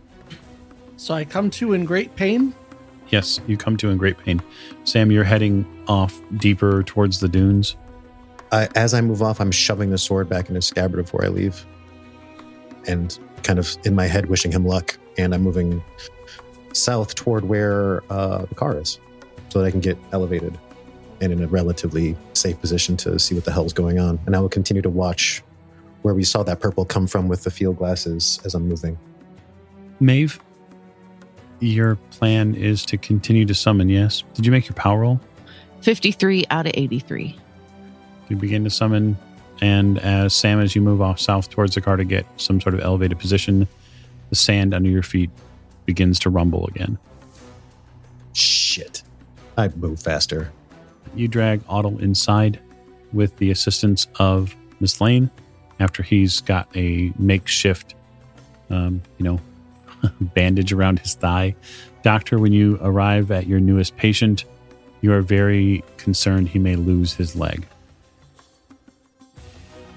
[0.96, 2.54] So I come to in great pain.
[3.10, 4.40] Yes, you come to in great pain.
[4.84, 7.76] Sam, you're heading off deeper towards the dunes.
[8.50, 11.28] I, as I move off, I'm shoving the sword back in his scabbard before I
[11.28, 11.66] leave,
[12.86, 14.96] and kind of in my head wishing him luck.
[15.18, 15.82] And I'm moving
[16.72, 18.98] south toward where uh, the car is,
[19.50, 20.58] so that I can get elevated
[21.22, 24.18] and in a relatively safe position to see what the hell's going on.
[24.26, 25.42] And I will continue to watch
[26.02, 28.98] where we saw that purple come from with the field glasses as I'm moving.
[30.00, 30.40] Maeve,
[31.60, 34.24] your plan is to continue to summon, yes?
[34.34, 35.20] Did you make your power roll?
[35.82, 37.38] 53 out of 83.
[38.28, 39.16] You begin to summon,
[39.60, 42.74] and as Sam, as you move off south towards the car to get some sort
[42.74, 43.68] of elevated position,
[44.30, 45.30] the sand under your feet
[45.86, 46.98] begins to rumble again.
[48.32, 49.02] Shit.
[49.56, 50.50] I move faster.
[51.14, 52.58] You drag Otto inside
[53.12, 55.30] with the assistance of Miss Lane
[55.80, 57.94] after he's got a makeshift,
[58.70, 59.40] um, you know,
[60.20, 61.54] bandage around his thigh.
[62.02, 64.44] Doctor, when you arrive at your newest patient,
[65.00, 67.66] you are very concerned he may lose his leg.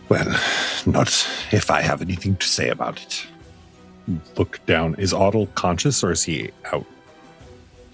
[0.09, 0.39] Well,
[0.85, 1.07] not
[1.51, 3.25] if I have anything to say about it.
[4.37, 4.95] Look down.
[4.95, 6.85] Is Otto conscious or is he out?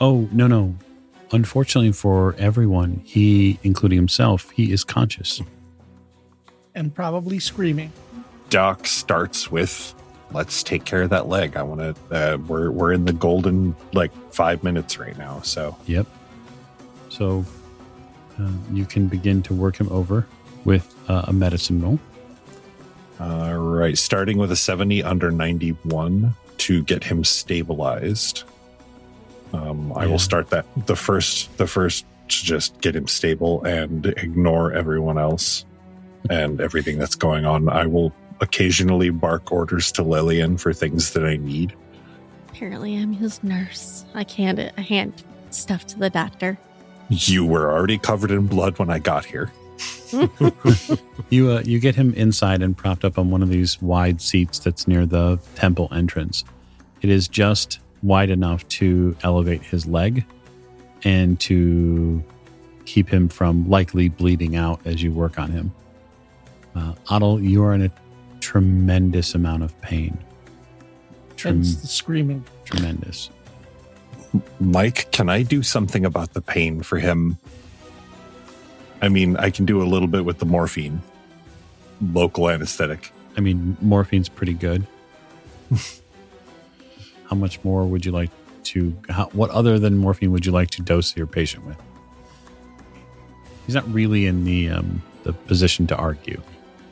[0.02, 0.76] Oh, no, no.
[1.34, 5.42] Unfortunately for everyone, he, including himself, he is conscious.
[6.76, 7.92] and probably screaming.
[8.50, 9.94] Doc starts with,
[10.32, 11.56] "Let's take care of that leg.
[11.58, 11.96] I want to.
[12.16, 15.42] Uh, we're we're in the golden like five minutes right now.
[15.42, 16.08] So Yep.
[17.10, 17.46] So
[18.40, 20.28] uh, you can begin to work him over
[20.66, 22.00] with uh, a medicine roll.
[23.20, 28.44] all right, starting with a seventy under ninety one to get him stabilized.
[29.54, 30.12] Um, I Yeah.
[30.12, 35.18] will start that the first the first to just get him stable and ignore everyone
[35.18, 35.66] else
[36.30, 37.68] and everything that's going on.
[37.68, 41.74] I will occasionally bark orders to Lillian for things that I need.
[42.50, 44.06] Apparently, I'm his nurse.
[44.14, 44.60] I can't.
[44.78, 45.14] I hand
[45.50, 46.58] stuff to the doctor.
[47.10, 49.52] You were already covered in blood when I got here.
[51.30, 54.60] You uh, you get him inside and propped up on one of these wide seats
[54.60, 56.44] that's near the temple entrance.
[57.02, 60.26] It is just wide enough to elevate his leg
[61.04, 62.24] and to
[62.86, 65.72] keep him from likely bleeding out as you work on him.
[66.76, 67.92] Uh, Otto, you are in a
[68.40, 70.18] tremendous amount of pain.
[71.36, 72.44] Trem- Hence the screaming.
[72.66, 73.30] tremendous.
[74.60, 77.38] Mike, can I do something about the pain for him?
[79.02, 81.02] I mean, I can do a little bit with the morphine,
[82.14, 83.12] local anesthetic.
[83.36, 84.86] I mean, morphine's pretty good.
[87.32, 88.30] how much more would you like
[88.64, 88.96] to?
[89.10, 91.78] How, what other than morphine would you like to dose your patient with?
[93.66, 96.42] He's not really in the um, the position to argue.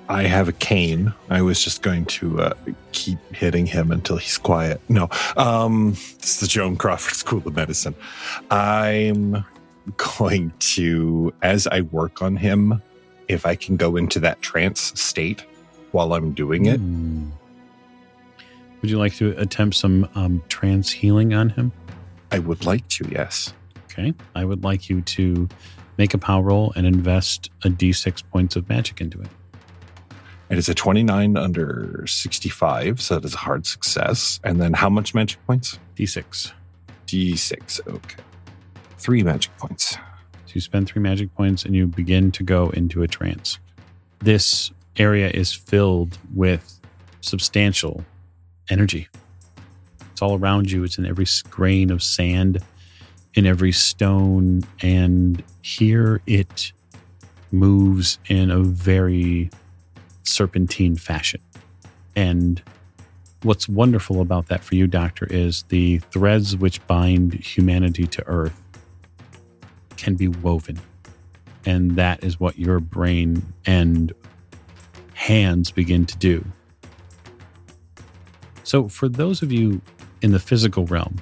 [0.07, 1.13] I have a cane.
[1.29, 2.53] I was just going to uh,
[2.93, 4.81] keep hitting him until he's quiet.
[4.87, 7.93] No, um, it's the Joan Crawford School of Medicine.
[8.49, 9.43] I'm
[9.97, 12.81] going to, as I work on him,
[13.27, 15.43] if I can go into that trance state
[15.91, 16.79] while I'm doing it.
[16.79, 17.29] Hmm.
[18.81, 21.71] Would you like to attempt some um, trance healing on him?
[22.31, 23.53] I would like to, yes.
[23.85, 24.13] Okay.
[24.35, 25.49] I would like you to
[25.97, 29.27] make a power roll and invest a d6 points of magic into it.
[30.49, 34.39] It is a 29 under 65, so that is a hard success.
[34.43, 35.77] And then how much magic points?
[35.95, 36.51] D6.
[37.05, 37.87] D6.
[37.87, 38.23] Okay.
[38.97, 39.91] Three magic points.
[39.91, 43.59] So you spend three magic points and you begin to go into a trance.
[44.19, 46.79] This area is filled with
[47.21, 48.03] substantial
[48.69, 49.07] energy.
[50.11, 52.59] It's all around you, it's in every grain of sand,
[53.33, 56.71] in every stone, and here it
[57.51, 59.49] moves in a very
[60.23, 61.41] serpentine fashion.
[62.15, 62.61] And
[63.43, 68.61] what's wonderful about that for you, Doctor, is the threads which bind humanity to Earth
[69.97, 70.79] can be woven.
[71.65, 74.13] And that is what your brain and
[75.13, 76.45] hands begin to do.
[78.69, 79.81] So, for those of you
[80.21, 81.19] in the physical realm,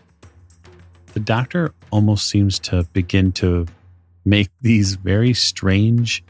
[1.13, 3.65] the doctor almost seems to begin to
[4.25, 6.25] make these very strange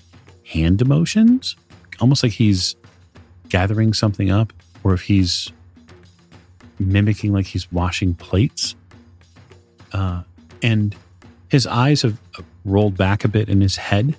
[0.45, 1.55] hand emotions,
[1.99, 2.75] almost like he's
[3.49, 4.53] gathering something up,
[4.83, 5.51] or if he's
[6.77, 8.75] mimicking like he's washing plates.
[9.93, 10.21] Uh,
[10.61, 10.95] and
[11.49, 12.21] his eyes have
[12.63, 14.15] rolled back a bit in his head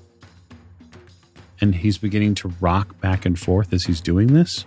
[1.61, 4.66] and he's beginning to rock back and forth as he's doing this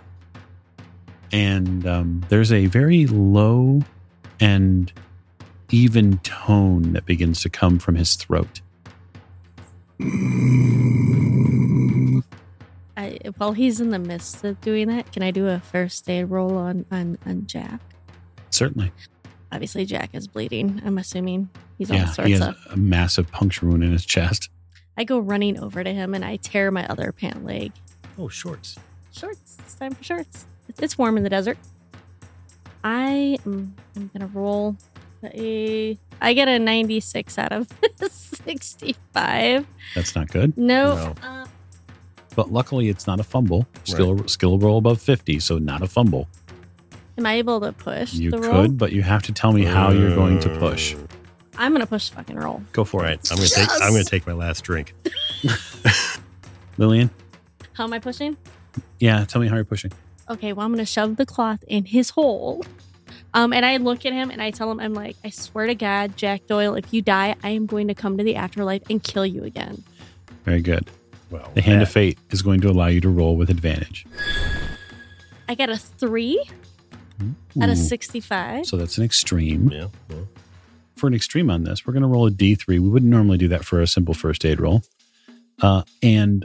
[1.32, 3.80] and um, there's a very low
[4.40, 4.92] and
[5.70, 8.60] even tone that begins to come from his throat
[12.96, 16.24] I, while he's in the midst of doing that, can I do a first aid
[16.24, 17.80] roll on on, on Jack?
[18.50, 18.92] certainly
[19.50, 20.80] Obviously, Jack is bleeding.
[20.82, 22.56] I'm assuming he's all yeah sorts he has of.
[22.70, 24.48] a massive puncture wound in his chest
[24.96, 27.72] I go running over to him and I tear my other pant leg.
[28.18, 28.78] Oh, shorts.
[29.10, 29.56] Shorts.
[29.60, 30.46] It's time for shorts.
[30.72, 31.58] It's, it's warm in the desert.
[32.82, 34.76] I am I'm gonna roll
[35.22, 35.98] a.
[36.20, 37.68] I get a 96 out of
[38.10, 39.66] 65.
[39.94, 40.94] that's not good No.
[40.96, 41.14] No.
[41.22, 41.46] Uh,
[42.34, 46.26] but luckily it's not a fumble skill skill roll above 50 so not a fumble
[47.18, 48.68] am I able to push you the could roll?
[48.68, 50.96] but you have to tell me how you're going to push
[51.58, 52.62] I'm gonna push fucking roll.
[52.72, 53.68] go for it I'm gonna take.
[53.82, 54.94] I'm gonna take my last drink.
[56.78, 57.10] lillian
[57.74, 58.36] How am I pushing?
[58.98, 59.92] yeah tell me how you're pushing
[60.30, 62.64] okay, well, I'm gonna shove the cloth in his hole.
[63.34, 65.74] Um, and I look at him and I tell him, I'm like, I swear to
[65.74, 69.02] God, Jack Doyle, if you die, I am going to come to the afterlife and
[69.02, 69.82] kill you again.
[70.44, 70.90] very good
[71.30, 74.04] Well, the hand that- of fate is going to allow you to roll with advantage
[75.48, 76.42] I got a three
[77.60, 78.66] out of 65.
[78.66, 79.88] so that's an extreme Yeah.
[80.10, 80.28] well,
[80.96, 82.66] for an extreme on this, we're going to roll a d3.
[82.68, 84.82] We wouldn't normally do that for a simple first aid roll.
[85.60, 86.44] Uh, and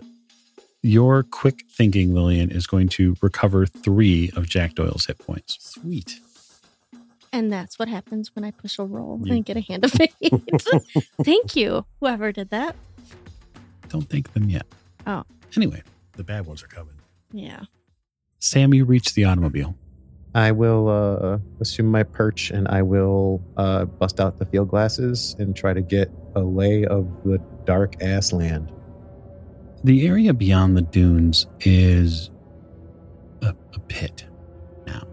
[0.88, 5.58] your quick thinking, Lillian, is going to recover three of Jack Doyle's hit points.
[5.60, 6.20] Sweet.
[7.34, 9.92] And that's what happens when I push a roll You- and get a hand of
[9.92, 10.14] fate.
[11.24, 12.76] Thank you, whoever did that.
[13.90, 14.66] Don't thank them yet.
[15.06, 15.24] Oh.
[15.56, 15.82] Anyway,
[16.18, 16.96] The bad ones are coming.
[17.32, 17.62] Yeah.
[18.40, 19.76] Sam, you reach the automobile.
[20.36, 25.36] I will uh, assume my perch and I will uh, bust out the field glasses
[25.40, 28.72] and try to get a lay of the dark ass land.
[29.84, 32.30] The area beyond the dunes is
[33.42, 34.26] a, a pit
[34.86, 35.04] now.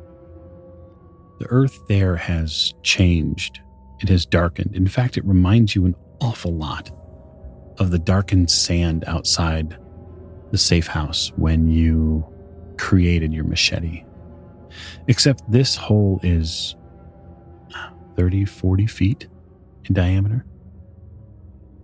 [1.38, 3.60] The earth there has changed.
[4.00, 4.74] It has darkened.
[4.74, 6.90] In fact, it reminds you an awful lot
[7.78, 9.76] of the darkened sand outside
[10.50, 12.24] the safe house when you
[12.78, 14.04] created your machete.
[15.08, 16.76] Except this hole is
[17.74, 19.28] ah, 30, 40 feet
[19.84, 20.44] in diameter.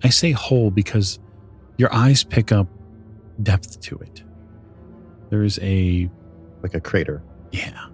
[0.03, 1.19] I say hole because
[1.81, 2.69] your eyes pick up
[3.43, 4.23] depth to it.
[5.31, 6.11] There is a
[6.63, 7.23] Like a crater.
[7.53, 7.87] yeah.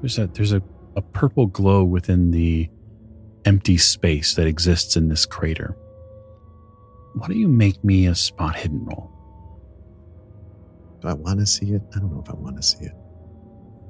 [0.00, 0.62] There's a there's a,
[0.94, 2.70] a purple glow within the
[3.44, 5.76] empty space that exists in this crater.
[7.14, 9.10] why don't you make me a spot hidden roll?
[11.00, 11.82] Do I want to see it?
[11.94, 12.92] I don't know if I want to see it.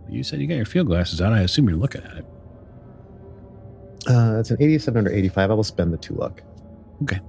[0.09, 1.33] You said you got your field glasses out.
[1.33, 2.27] I assume you're looking at it.
[4.09, 5.51] Uh, it's an 87 under 85.
[5.51, 6.43] I will spend the two luck.
[7.03, 7.21] Okay.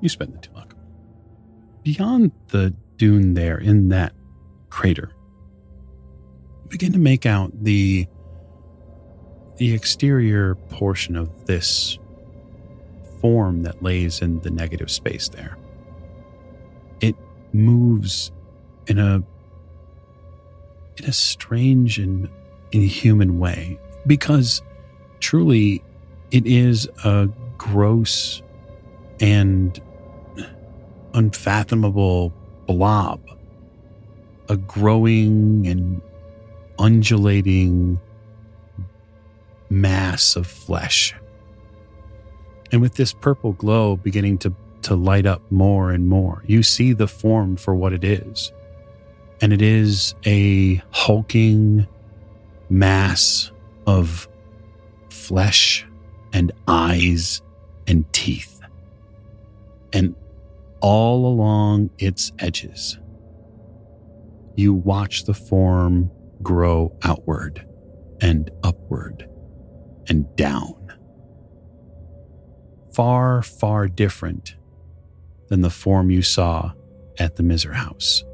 [0.00, 0.69] You spend the two luck.
[1.82, 4.12] Beyond the dune there in that
[4.68, 5.12] crater,
[6.64, 8.06] you begin to make out the
[9.56, 11.98] the exterior portion of this
[13.20, 15.58] form that lays in the negative space there.
[17.00, 17.14] It
[17.52, 18.32] moves
[18.86, 19.22] in a
[20.96, 22.28] in a strange and
[22.72, 24.62] inhuman way because
[25.20, 25.82] truly
[26.30, 27.28] it is a
[27.58, 28.42] gross
[29.20, 29.80] and
[31.14, 32.32] unfathomable
[32.66, 33.20] blob,
[34.48, 36.00] a growing and
[36.78, 38.00] undulating
[39.68, 41.14] mass of flesh.
[42.72, 46.92] And with this purple glow beginning to, to light up more and more, you see
[46.92, 48.52] the form for what it is.
[49.40, 51.86] And it is a hulking
[52.68, 53.50] mass
[53.86, 54.28] of
[55.08, 55.86] flesh
[56.32, 57.42] and eyes
[57.86, 58.60] and teeth.
[59.92, 60.14] And
[60.80, 62.98] all along its edges,
[64.56, 66.10] you watch the form
[66.42, 67.66] grow outward
[68.20, 69.28] and upward
[70.08, 70.74] and down.
[72.92, 74.56] Far, far different
[75.48, 76.72] than the form you saw
[77.18, 78.24] at the Miser House.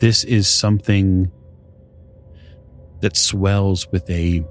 [0.00, 1.30] This is something
[3.00, 4.44] that swells with a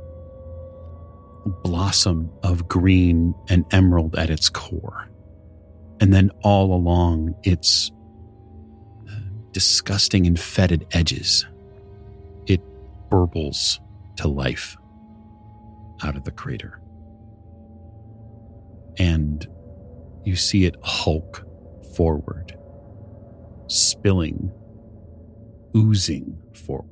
[1.63, 5.09] blossom of green and emerald at its core.
[5.99, 7.91] And then all along its
[9.09, 9.13] uh,
[9.51, 11.45] disgusting and fetid edges,
[12.45, 12.61] it
[13.09, 13.79] burbles
[14.17, 14.75] to life
[16.03, 16.79] out of the crater.
[18.97, 19.47] And
[20.23, 21.45] you see it hulk
[21.95, 22.57] forward,
[23.67, 24.51] spilling,
[25.75, 26.89] oozing forward.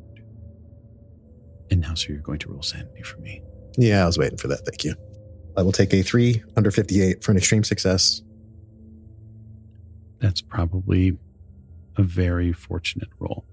[1.70, 3.42] And now, sir, you're going to roll sanity for me.
[3.78, 4.66] Yeah, I was waiting for that.
[4.66, 4.96] Thank you.
[5.58, 8.22] I will take a three under 58 for an extreme success.
[10.22, 11.18] That's probably
[11.98, 13.44] a very fortunate roll.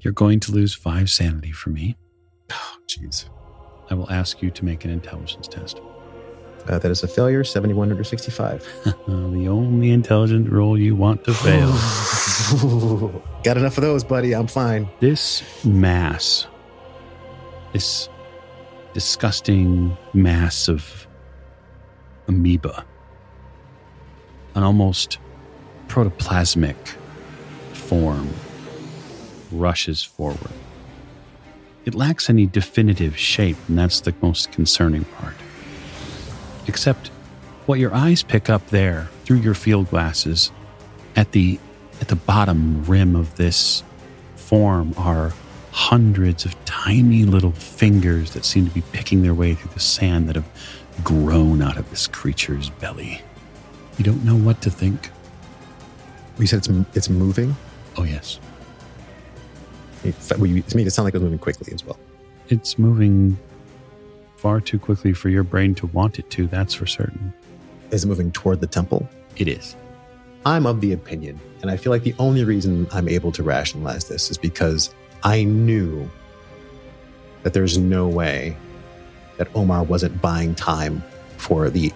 [0.00, 1.96] You're going to lose five sanity for me.
[2.52, 3.28] Oh, jeez.
[3.90, 5.80] I will ask you to make an intelligence test.
[6.68, 8.66] Uh, that is a failure, 71 under 65.
[8.84, 11.70] the only intelligent roll you want to fail.
[13.44, 14.34] Got enough of those, buddy.
[14.34, 14.88] I'm fine.
[15.00, 16.46] this mass,
[17.72, 18.08] this
[18.94, 21.06] disgusting mass of
[22.26, 22.84] amoeba,
[24.54, 25.18] an almost
[25.88, 26.76] protoplasmic
[27.72, 28.30] form,
[29.50, 30.52] rushes forward.
[31.84, 35.34] It lacks any definitive shape, and that's the most concerning part.
[36.66, 37.08] Except
[37.66, 40.50] what your eyes pick up there through your field glasses
[41.14, 41.58] at the
[42.00, 43.82] at the bottom rim of this
[44.34, 45.32] form are
[45.70, 50.28] hundreds of tiny little fingers that seem to be picking their way through the sand
[50.28, 50.48] that have
[51.04, 53.20] grown out of this creature's belly.
[53.98, 55.10] You don't know what to think.
[56.38, 57.56] You said it's it's moving.
[57.96, 58.38] Oh, yes.
[60.04, 61.98] It, you made it sound like it was moving quickly as well.
[62.48, 63.38] It's moving
[64.36, 67.32] far too quickly for your brain to want it to, that's for certain.
[67.90, 69.08] Is it moving toward the temple?
[69.36, 69.74] It is.
[70.44, 74.04] I'm of the opinion, and I feel like the only reason I'm able to rationalize
[74.04, 76.08] this is because I knew
[77.42, 78.56] that there's no way
[79.38, 81.02] that Omar wasn't buying time
[81.36, 81.92] for the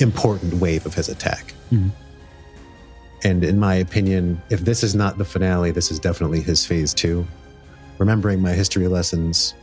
[0.00, 1.54] important wave of his attack.
[1.70, 1.90] Mhm.
[3.24, 6.92] And in my opinion, if this is not the finale, this is definitely his phase
[6.92, 7.26] two.
[7.98, 9.54] Remembering my history lessons,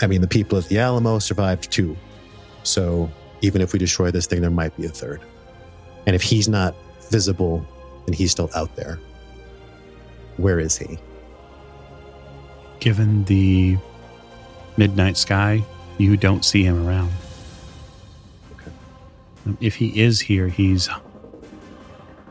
[0.00, 1.96] I mean, the people at the Alamo survived two.
[2.62, 5.20] So even if we destroy this thing, there might be a third.
[6.06, 6.74] And if he's not
[7.10, 7.66] visible
[8.06, 9.00] and he's still out there,
[10.36, 10.98] where is he?
[12.78, 13.76] Given the
[14.76, 15.64] midnight sky,
[15.98, 17.10] you don't see him around.
[18.52, 18.70] Okay.
[19.46, 20.88] Um, If he is here, he's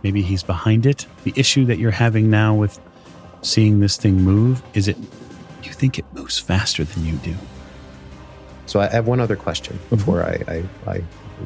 [0.06, 1.08] maybe he's behind it.
[1.24, 2.80] The issue that you're having now with
[3.42, 4.96] seeing this thing move is it
[5.64, 7.34] you think it moves faster than you do.
[8.68, 11.04] So I have one other question before I, I, I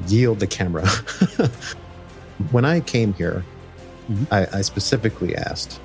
[0.09, 0.85] yield the camera.
[2.51, 3.45] when I came here,
[4.09, 4.25] Mhm.
[4.31, 5.79] I, I specifically asked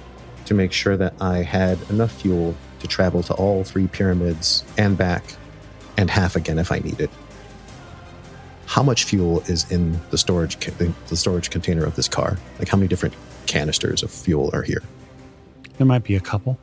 [0.46, 4.96] to make sure that I had enough fuel to travel to all three pyramids and
[4.98, 5.22] back,
[5.98, 7.10] and half again if I needed.
[8.66, 10.72] How much fuel is in the storage ca-
[11.08, 12.38] the, storage container of this car?
[12.58, 13.14] Like how many different
[13.46, 14.82] canisters of fuel are here?
[15.78, 16.58] There might be a couple.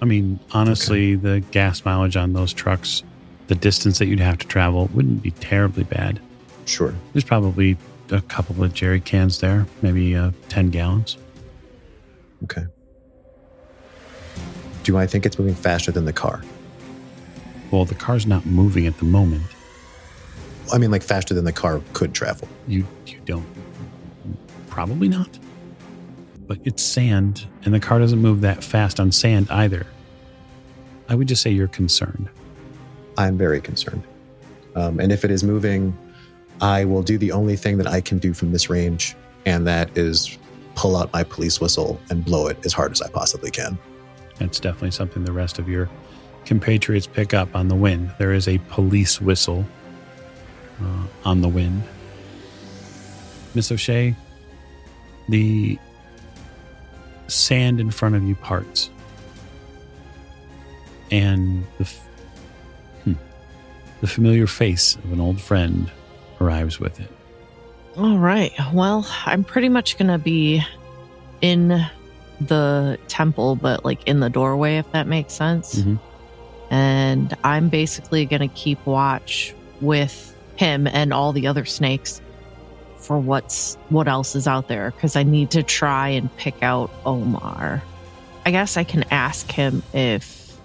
[0.00, 3.02] I mean, honestly, the gas mileage on those trucks,
[3.46, 6.20] the distance that you'd have to travel wouldn't be terribly bad.
[6.64, 6.94] Sure.
[7.12, 7.76] There's probably
[8.10, 11.16] a couple of jerry cans there, maybe uh, 10 gallons.
[12.44, 12.66] Okay.
[14.82, 16.42] Do I think it's moving faster than the car?
[17.70, 19.44] Well, the car's not moving at the moment.
[20.72, 22.48] I mean, like faster than the car could travel.
[22.66, 23.46] You you don't
[24.68, 25.38] probably not.
[26.46, 29.86] But it's sand and the car doesn't move that fast on sand either.
[31.08, 32.28] I would just say you're concerned.
[33.18, 34.02] I'm very concerned.
[34.74, 35.96] Um, and if it is moving,
[36.60, 39.96] I will do the only thing that I can do from this range, and that
[39.96, 40.38] is
[40.74, 43.78] pull out my police whistle and blow it as hard as I possibly can.
[44.38, 45.90] That's definitely something the rest of your
[46.46, 48.12] compatriots pick up on the wind.
[48.18, 49.66] There is a police whistle
[50.80, 51.82] uh, on the wind.
[53.54, 54.14] Miss O'Shea,
[55.28, 55.78] the
[57.28, 58.90] sand in front of you parts.
[61.10, 62.08] And the, f-
[63.04, 63.12] hmm,
[64.00, 65.90] the familiar face of an old friend
[66.40, 67.10] arrives with it.
[67.98, 68.52] All right.
[68.72, 70.64] Well, I'm pretty much going to be
[71.42, 71.84] in
[72.40, 75.80] the temple, but like in the doorway, if that makes sense.
[75.80, 76.00] Mhm.
[76.70, 82.20] And I'm basically going to keep watch with him and all the other snakes
[82.96, 86.90] for what's what else is out there because I need to try and pick out
[87.04, 87.82] Omar.
[88.44, 90.56] I guess I can ask him if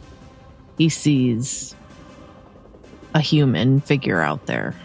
[0.78, 1.76] he sees
[3.14, 4.76] a human figure out there.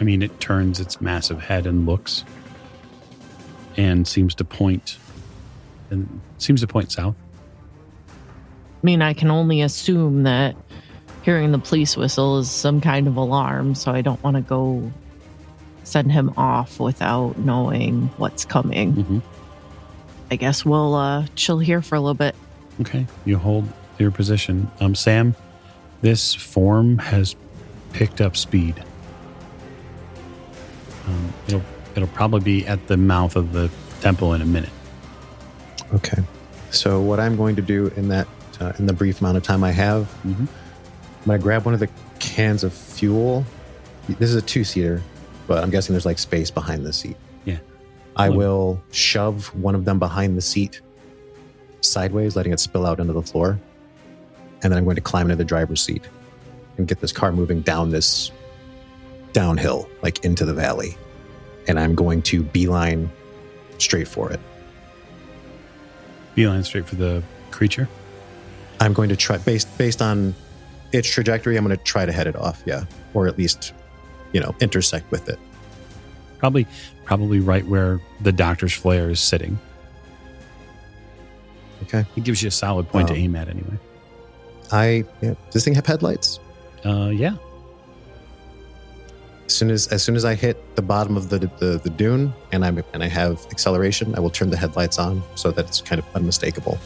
[0.00, 2.24] I mean, it turns its massive head and looks
[3.76, 4.98] and seems to point
[5.90, 7.14] and seems to point south.
[8.08, 8.12] I
[8.82, 10.56] mean, I can only assume that
[11.24, 14.92] hearing the police whistle is some kind of alarm, so I don't want to go
[15.84, 18.94] send him off without knowing what's coming.
[18.94, 19.22] Mhm.
[20.30, 22.34] I guess we'll uh, chill here for a little bit.
[22.80, 23.68] Okay, you hold
[23.98, 24.70] your position.
[24.80, 25.34] Um, Sam,
[26.02, 27.36] this form has
[27.92, 28.82] picked up speed.
[31.06, 31.62] Um, it'll
[31.94, 33.70] it'll probably be at the mouth of the
[34.00, 34.70] temple in a minute.
[35.94, 36.22] Okay.
[36.70, 38.26] So what I'm going to do in that
[38.60, 40.48] uh, in the brief amount of time I have, Mhm.
[41.26, 43.46] I'm to grab one of the cans of fuel.
[44.08, 45.02] This is a two seater,
[45.46, 47.16] but I'm guessing there's like space behind the seat.
[47.46, 47.58] Yeah.
[48.14, 48.36] I Look.
[48.36, 50.82] will shove one of them behind the seat
[51.80, 53.58] sideways, letting it spill out into the floor.
[54.62, 56.06] And then I'm going to climb into the driver's seat
[56.76, 58.30] and get this car moving down this
[59.32, 60.96] downhill, like into the valley.
[61.68, 63.10] And I'm going to beeline
[63.78, 64.40] straight for it.
[66.34, 67.88] Beeline straight for the creature.
[68.80, 70.34] I'm going to try based based on
[70.94, 71.56] its trajectory.
[71.56, 73.72] I'm going to try to head it off, yeah, or at least,
[74.32, 75.38] you know, intersect with it.
[76.38, 76.66] Probably
[77.04, 79.58] probably right where the doctor's flare is sitting.
[81.82, 82.04] Okay.
[82.16, 83.78] It gives you a solid point to Um, aim at anyway.
[84.72, 86.40] I yeah, does this thing have headlights?
[86.84, 87.36] Uh, yeah.
[89.46, 92.32] As soon as as soon as I hit the bottom of the the, the dune
[92.52, 95.80] and I'm and I have acceleration, I will turn the headlights on so that it's
[95.82, 96.78] kind of unmistakable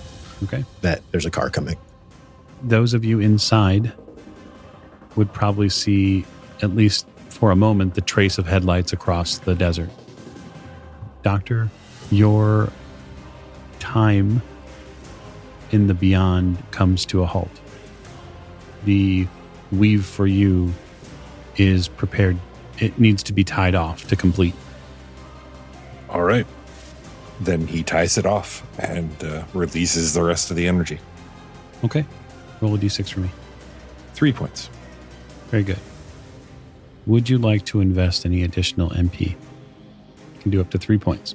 [0.44, 0.64] Okay.
[0.82, 1.76] that there's a car coming.
[2.62, 3.92] Those of you inside
[5.16, 6.24] would probably see,
[6.62, 9.90] at least for a moment, the trace of headlights across the desert.
[11.22, 11.68] Doctor,
[12.10, 12.70] your
[13.78, 14.42] time
[15.70, 17.50] in the beyond comes to a halt.
[18.84, 19.26] The
[19.70, 20.72] weave for you
[21.56, 22.38] is prepared,
[22.78, 24.54] it needs to be tied off to complete.
[26.08, 26.46] All right.
[27.40, 30.98] Then he ties it off and uh, releases the rest of the energy.
[31.84, 32.04] Okay.
[32.60, 33.30] Roll a d6 for me.
[34.14, 34.68] Three points.
[35.48, 35.78] Very good.
[37.06, 39.30] Would you like to invest any additional MP?
[39.30, 41.34] You can do up to three points.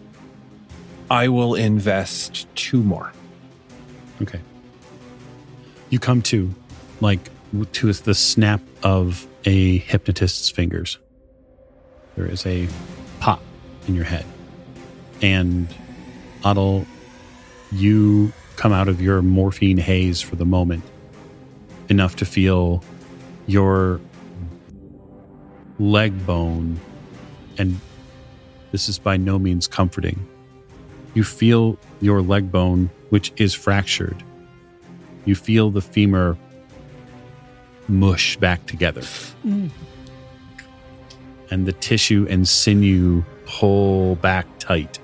[1.09, 3.11] I will invest two more.
[4.21, 4.39] Okay.
[5.89, 6.53] You come to,
[7.01, 7.29] like,
[7.73, 10.97] to the snap of a hypnotist's fingers.
[12.15, 12.67] There is a
[13.19, 13.41] pop
[13.87, 14.25] in your head.
[15.21, 15.67] And,
[16.43, 16.85] Otto,
[17.71, 20.83] you come out of your morphine haze for the moment,
[21.89, 22.83] enough to feel
[23.47, 23.99] your
[25.79, 26.79] leg bone,
[27.57, 27.79] and
[28.71, 30.25] this is by no means comforting.
[31.13, 34.23] You feel your leg bone, which is fractured.
[35.25, 36.37] You feel the femur
[37.87, 39.01] mush back together.
[39.45, 39.69] Mm.
[41.51, 44.99] And the tissue and sinew pull back tight.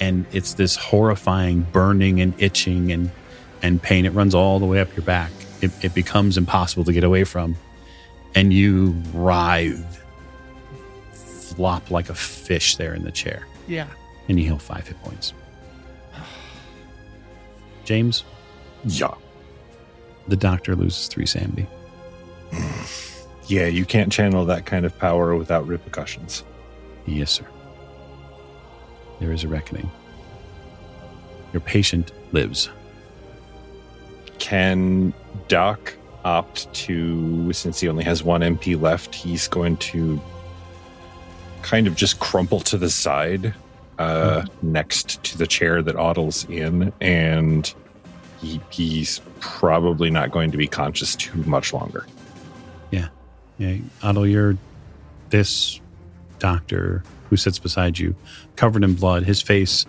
[0.00, 3.10] And it's this horrifying burning and itching and,
[3.62, 4.04] and pain.
[4.04, 5.30] It runs all the way up your back.
[5.60, 7.56] It, it becomes impossible to get away from.
[8.34, 10.00] And you writhe,
[11.12, 13.88] flop like a fish there in the chair Yeah.
[14.28, 15.32] and you heal five hit points.
[17.84, 18.24] James,
[18.84, 19.14] Yeah.
[20.28, 21.66] the doctor loses three Sandy.
[23.48, 26.44] Yeah, you can't channel that kind of power without repercussions.
[27.06, 27.46] Yes, sir.
[29.20, 29.90] there is a reckoning.
[31.54, 32.68] Your patient lives.
[34.38, 35.14] Can
[35.48, 40.20] Doc opt to, since he only has one MP left, he's going to
[41.62, 43.54] kind of just crumple to the side
[43.98, 47.72] uh, next to the chair that Otto's in, and
[48.40, 52.06] he, he's probably not going to be conscious too much longer.
[53.58, 54.56] Yeah, Otto, you're
[55.30, 55.80] this
[56.38, 58.14] doctor who sits beside you,
[58.56, 59.84] covered in blood, his face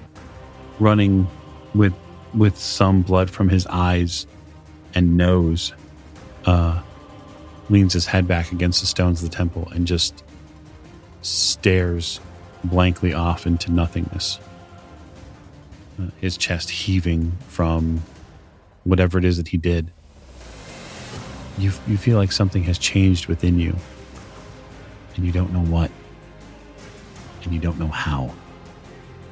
[0.80, 1.28] running
[1.74, 1.93] with
[2.34, 4.28] with some blood from his eyes
[4.94, 5.74] and nose.
[6.46, 6.82] Uh,
[7.70, 10.24] leans his head back against the stones of the temple and just
[11.22, 12.20] stares
[12.64, 14.40] blankly off into nothingness.
[16.00, 18.02] Uh, his chest heaving from
[18.86, 19.92] whatever it is that he did
[21.60, 23.76] you you feel like something has changed within you
[25.16, 25.92] and you don't know what
[27.44, 28.34] and you don't know how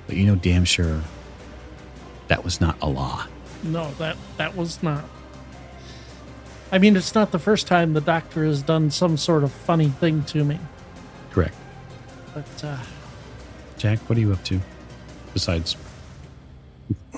[0.06, 1.02] but you know damn sure
[2.28, 3.28] that was not Allah
[3.64, 5.04] No, that that was not.
[6.72, 9.90] I mean, it's not the first time the doctor has done some sort of funny
[9.90, 10.60] thing to me.
[11.32, 11.56] correct
[12.34, 12.78] But uh,
[13.78, 14.60] Jack what are you up to
[15.34, 15.78] besides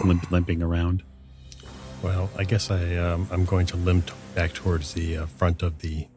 [0.04, 1.04] limp, limping around
[2.04, 5.80] Well, I guess I um, I'm going to limp back towards the uh, front of
[5.80, 6.08] the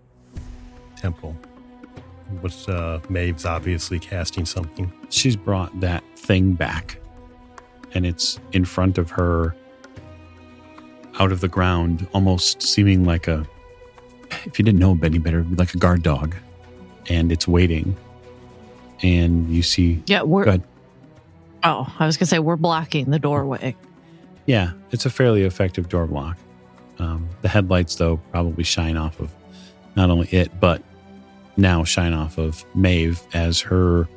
[0.96, 1.36] temple.
[2.40, 4.92] What's uh, Maeve's obviously casting something.
[5.10, 6.98] she's brought that thing back
[7.94, 9.54] and it's in front of her
[11.20, 13.46] out of the ground almost seeming like a
[14.44, 16.34] if you didn't know any better like a guard dog
[17.08, 17.94] and it's waiting
[19.02, 20.44] and you see Yeah, we're.
[20.44, 20.62] Go ahead.
[21.64, 23.76] Oh, I was gonna say we're blocking the doorway.
[24.46, 26.36] yeah it's a fairly effective door block
[26.98, 29.32] um, the headlights though probably shine off of
[29.96, 30.82] not only it but
[31.56, 34.08] now shine off of Maeve as her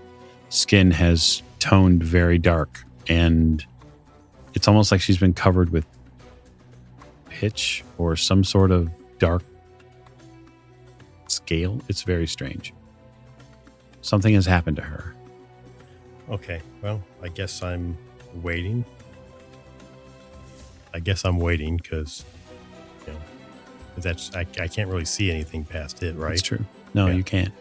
[0.50, 3.66] skin has toned very dark and
[4.54, 5.86] it's almost like she's been covered with
[7.40, 9.44] pitch or some sort of dark
[11.28, 11.82] scale.
[11.90, 12.74] It's very strange.
[14.02, 15.14] Something has happened to her.
[16.30, 17.98] Okay, well, I guess I'm
[18.42, 18.86] waiting.
[20.94, 22.24] I guess I'm waiting because,
[23.06, 23.20] you know,
[23.98, 26.30] that's I, I can't really see anything past it, right?
[26.30, 26.64] That's true.
[26.94, 27.14] No, Yeah.
[27.16, 27.54] you can't.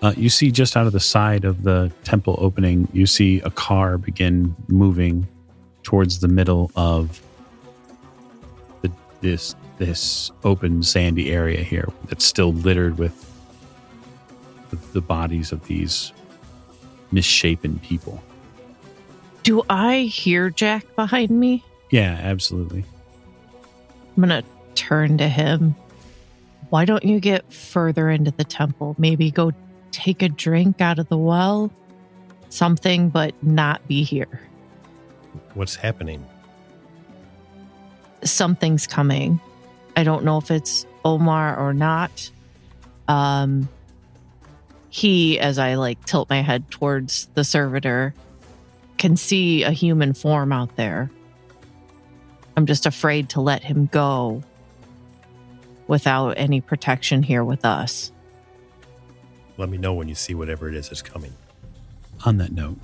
[0.00, 3.50] Uh, you see just out of the side of the temple opening, you see a
[3.50, 5.26] car begin moving
[5.82, 7.20] towards the middle of
[9.20, 13.24] this this open sandy area here that's still littered with
[14.70, 16.12] the, the bodies of these
[17.12, 18.22] misshapen people.
[19.44, 21.64] Do I hear Jack behind me?
[21.90, 22.84] Yeah, absolutely.
[24.16, 24.42] I'm gonna
[24.74, 25.74] turn to him.
[26.70, 28.94] Why don't you get further into the temple?
[28.98, 29.52] Maybe go
[29.90, 31.72] take a drink out of the well?
[32.50, 34.40] Something, but not be here.
[35.54, 36.26] What's happening?
[38.24, 39.40] Something's coming.
[39.96, 42.30] I don't know if it's Omar or not.
[43.06, 43.68] Um
[44.90, 48.14] he, as I like tilt my head towards the servitor,
[48.96, 51.10] can see a human form out there.
[52.56, 54.42] I'm just afraid to let him go
[55.86, 58.10] without any protection here with us.
[59.56, 61.32] Let me know when you see whatever it is that's coming.
[62.24, 62.78] On that note,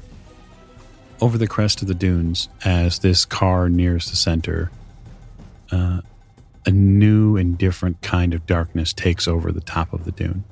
[1.21, 4.71] over the crest of the dunes, as this car nears the center,
[5.75, 6.01] uh,
[6.67, 10.45] a new and different kind of darkness takes over the top of the dune.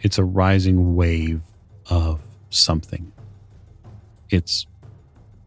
[0.00, 1.40] It's a rising wave
[1.88, 3.10] of something.
[4.28, 4.66] It's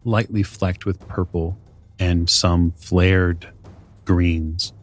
[0.04, 1.58] lightly flecked with purple
[2.00, 3.48] and some flared
[4.04, 4.74] greens.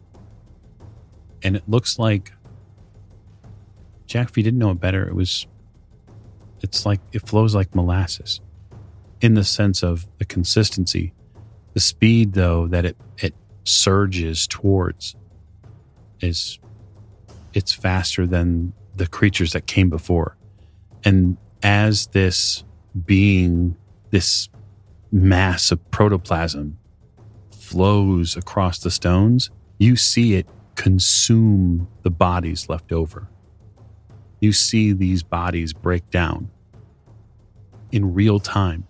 [1.43, 2.31] And it looks like,
[4.07, 5.45] Jack, if you didn't know it better, it was
[6.61, 8.39] it's like it flows like molasses
[9.19, 11.13] in the sense of the consistency
[11.75, 15.15] the speed though that it it surges towards
[16.21, 16.57] is
[17.53, 20.37] it's faster than the creatures that came before.
[21.03, 22.63] And as this
[23.05, 23.75] being
[24.09, 24.49] this
[25.11, 26.77] mass of protoplasm
[27.51, 33.27] flows across the stones you see it consume the bodies left over.
[34.39, 36.49] You see these bodies break down
[37.91, 38.85] in real time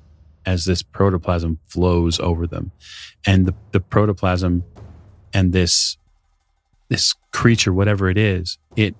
[0.46, 2.72] as this protoplasm flows over them
[3.26, 4.64] and the, the protoplasm
[5.34, 5.98] and this
[6.90, 8.96] this creature whatever it is it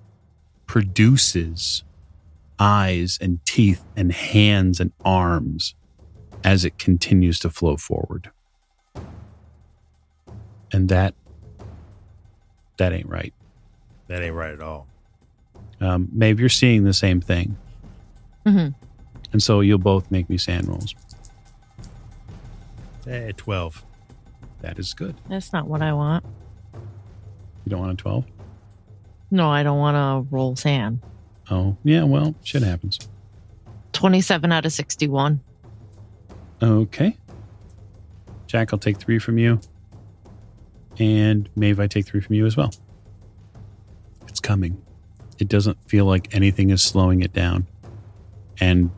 [0.66, 1.84] produces
[2.58, 5.74] eyes and teeth and hands and arms
[6.42, 8.30] as it continues to flow forward
[10.72, 11.14] and that
[12.78, 13.32] that ain't right
[14.08, 14.86] That ain't right at all.
[15.80, 17.56] um, Maeve, you're seeing the same thing.
[18.46, 18.74] Mhm.
[19.32, 20.94] And so you'll both make me SAN rolls.
[23.06, 23.84] Eh, 12.
[24.62, 25.14] That is good.
[25.28, 26.24] That's not what I want.
[27.64, 28.24] You don't want a 12?
[29.30, 31.00] No, I don't want to roll SAN.
[31.50, 32.98] Oh, yeah, well, shit happens.
[33.92, 35.40] 27 out of 61.
[36.62, 37.16] Okay.
[38.46, 39.60] Jack, I'll take three from you.
[40.98, 42.72] And Maeve, I take three from you as well.
[44.28, 44.80] It's coming.
[45.38, 47.66] It doesn't feel like anything is slowing it down.
[48.60, 48.90] And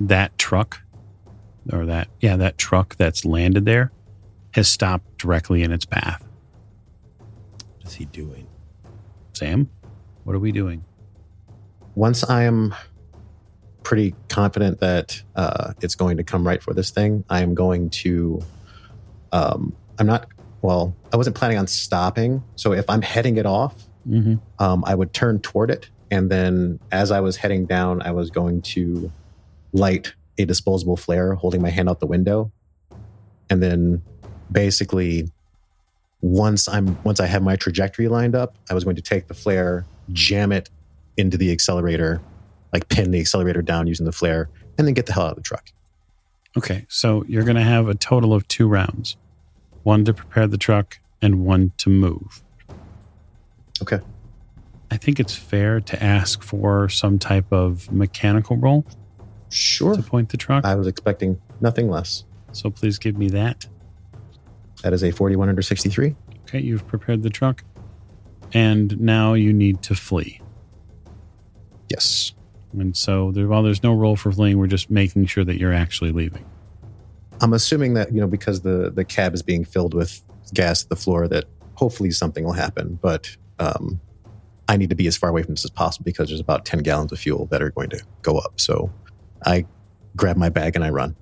[0.00, 0.80] that truck,
[1.70, 3.92] or that, yeah, that truck that's landed there
[4.54, 6.24] has stopped directly in its path.
[7.78, 8.46] What is he doing?
[9.34, 9.68] Sam,
[10.24, 10.84] what are we doing?
[11.94, 12.74] Once I am
[13.82, 17.90] pretty confident that uh, it's going to come right for this thing, I am going
[17.90, 18.40] to.
[19.32, 20.28] Um, I'm not.
[20.62, 22.42] Well, I wasn't planning on stopping.
[22.56, 23.74] So if I'm heading it off,
[24.08, 24.34] Mm-hmm.
[24.58, 25.88] um, I would turn toward it.
[26.10, 29.12] And then as I was heading down, I was going to
[29.72, 32.50] light a disposable flare holding my hand out the window.
[33.50, 34.02] And then
[34.50, 35.30] basically
[36.20, 39.34] once I'm once I have my trajectory lined up, I was going to take the
[39.34, 40.70] flare, jam it
[41.16, 42.20] into the accelerator,
[42.72, 45.36] like pin the accelerator down using the flare, and then get the hell out of
[45.36, 45.70] the truck.
[46.56, 49.16] Okay, so you're going to have a total of two rounds
[49.82, 52.42] one to prepare the truck and one to move.
[53.82, 54.00] Okay.
[54.92, 58.86] I think it's fair to ask for some type of mechanical roll
[59.52, 59.94] Sure.
[59.94, 60.64] to point the truck.
[60.64, 62.24] I was expecting nothing less.
[62.52, 63.66] So please give me that.
[64.82, 66.16] That is a 41 under 63.
[66.42, 67.62] Okay, you've prepared the truck.
[68.52, 70.40] And now you need to flee.
[71.88, 72.32] Yes.
[72.72, 75.72] And so there, while there's no roll for fleeing, we're just making sure that you're
[75.72, 76.44] actually leaving.
[77.40, 80.22] I'm assuming that, you know, because the, the cab is being filled with
[80.54, 81.44] gas at the floor, that
[81.74, 82.98] hopefully something will happen.
[83.02, 84.00] But um,
[84.68, 86.80] I need to be as far away from this as possible because there's about 10
[86.80, 88.60] gallons of fuel that are going to go up.
[88.60, 88.92] So
[89.44, 89.66] I
[90.16, 91.16] grab my bag and I run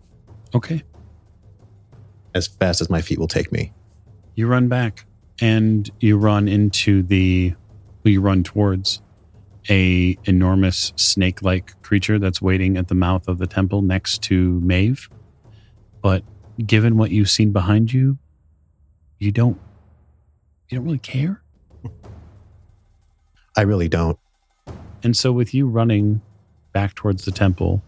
[0.55, 0.83] Okay.
[2.35, 3.73] as fast as my feet will take me.
[4.35, 5.07] You run back
[5.41, 7.55] and you run into the,
[8.05, 9.01] you run towards
[9.69, 15.09] a enormous snake-like creature that's waiting at the mouth of the temple next to Maeve.
[16.03, 16.25] But
[16.67, 18.19] given what you've seen behind you,
[19.19, 19.61] you don't,
[20.69, 21.43] you don't really care.
[23.57, 24.19] I really don't.
[25.03, 26.21] And so, with you running
[26.73, 27.83] back towards the temple,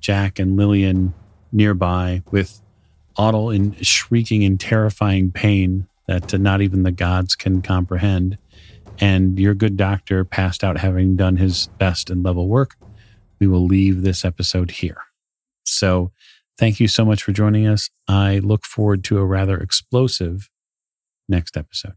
[0.00, 1.14] Jack and Lillian
[1.52, 2.60] nearby, with
[3.16, 8.38] Otto in shrieking in terrifying pain that uh, not even the gods can comprehend,
[8.98, 12.76] and your good doctor passed out having done his best and level work,
[13.38, 14.98] we will leave this episode here.
[15.64, 16.12] So,
[16.58, 17.90] thank you so much for joining us.
[18.06, 20.50] I look forward to a rather explosive
[21.28, 21.94] next episode.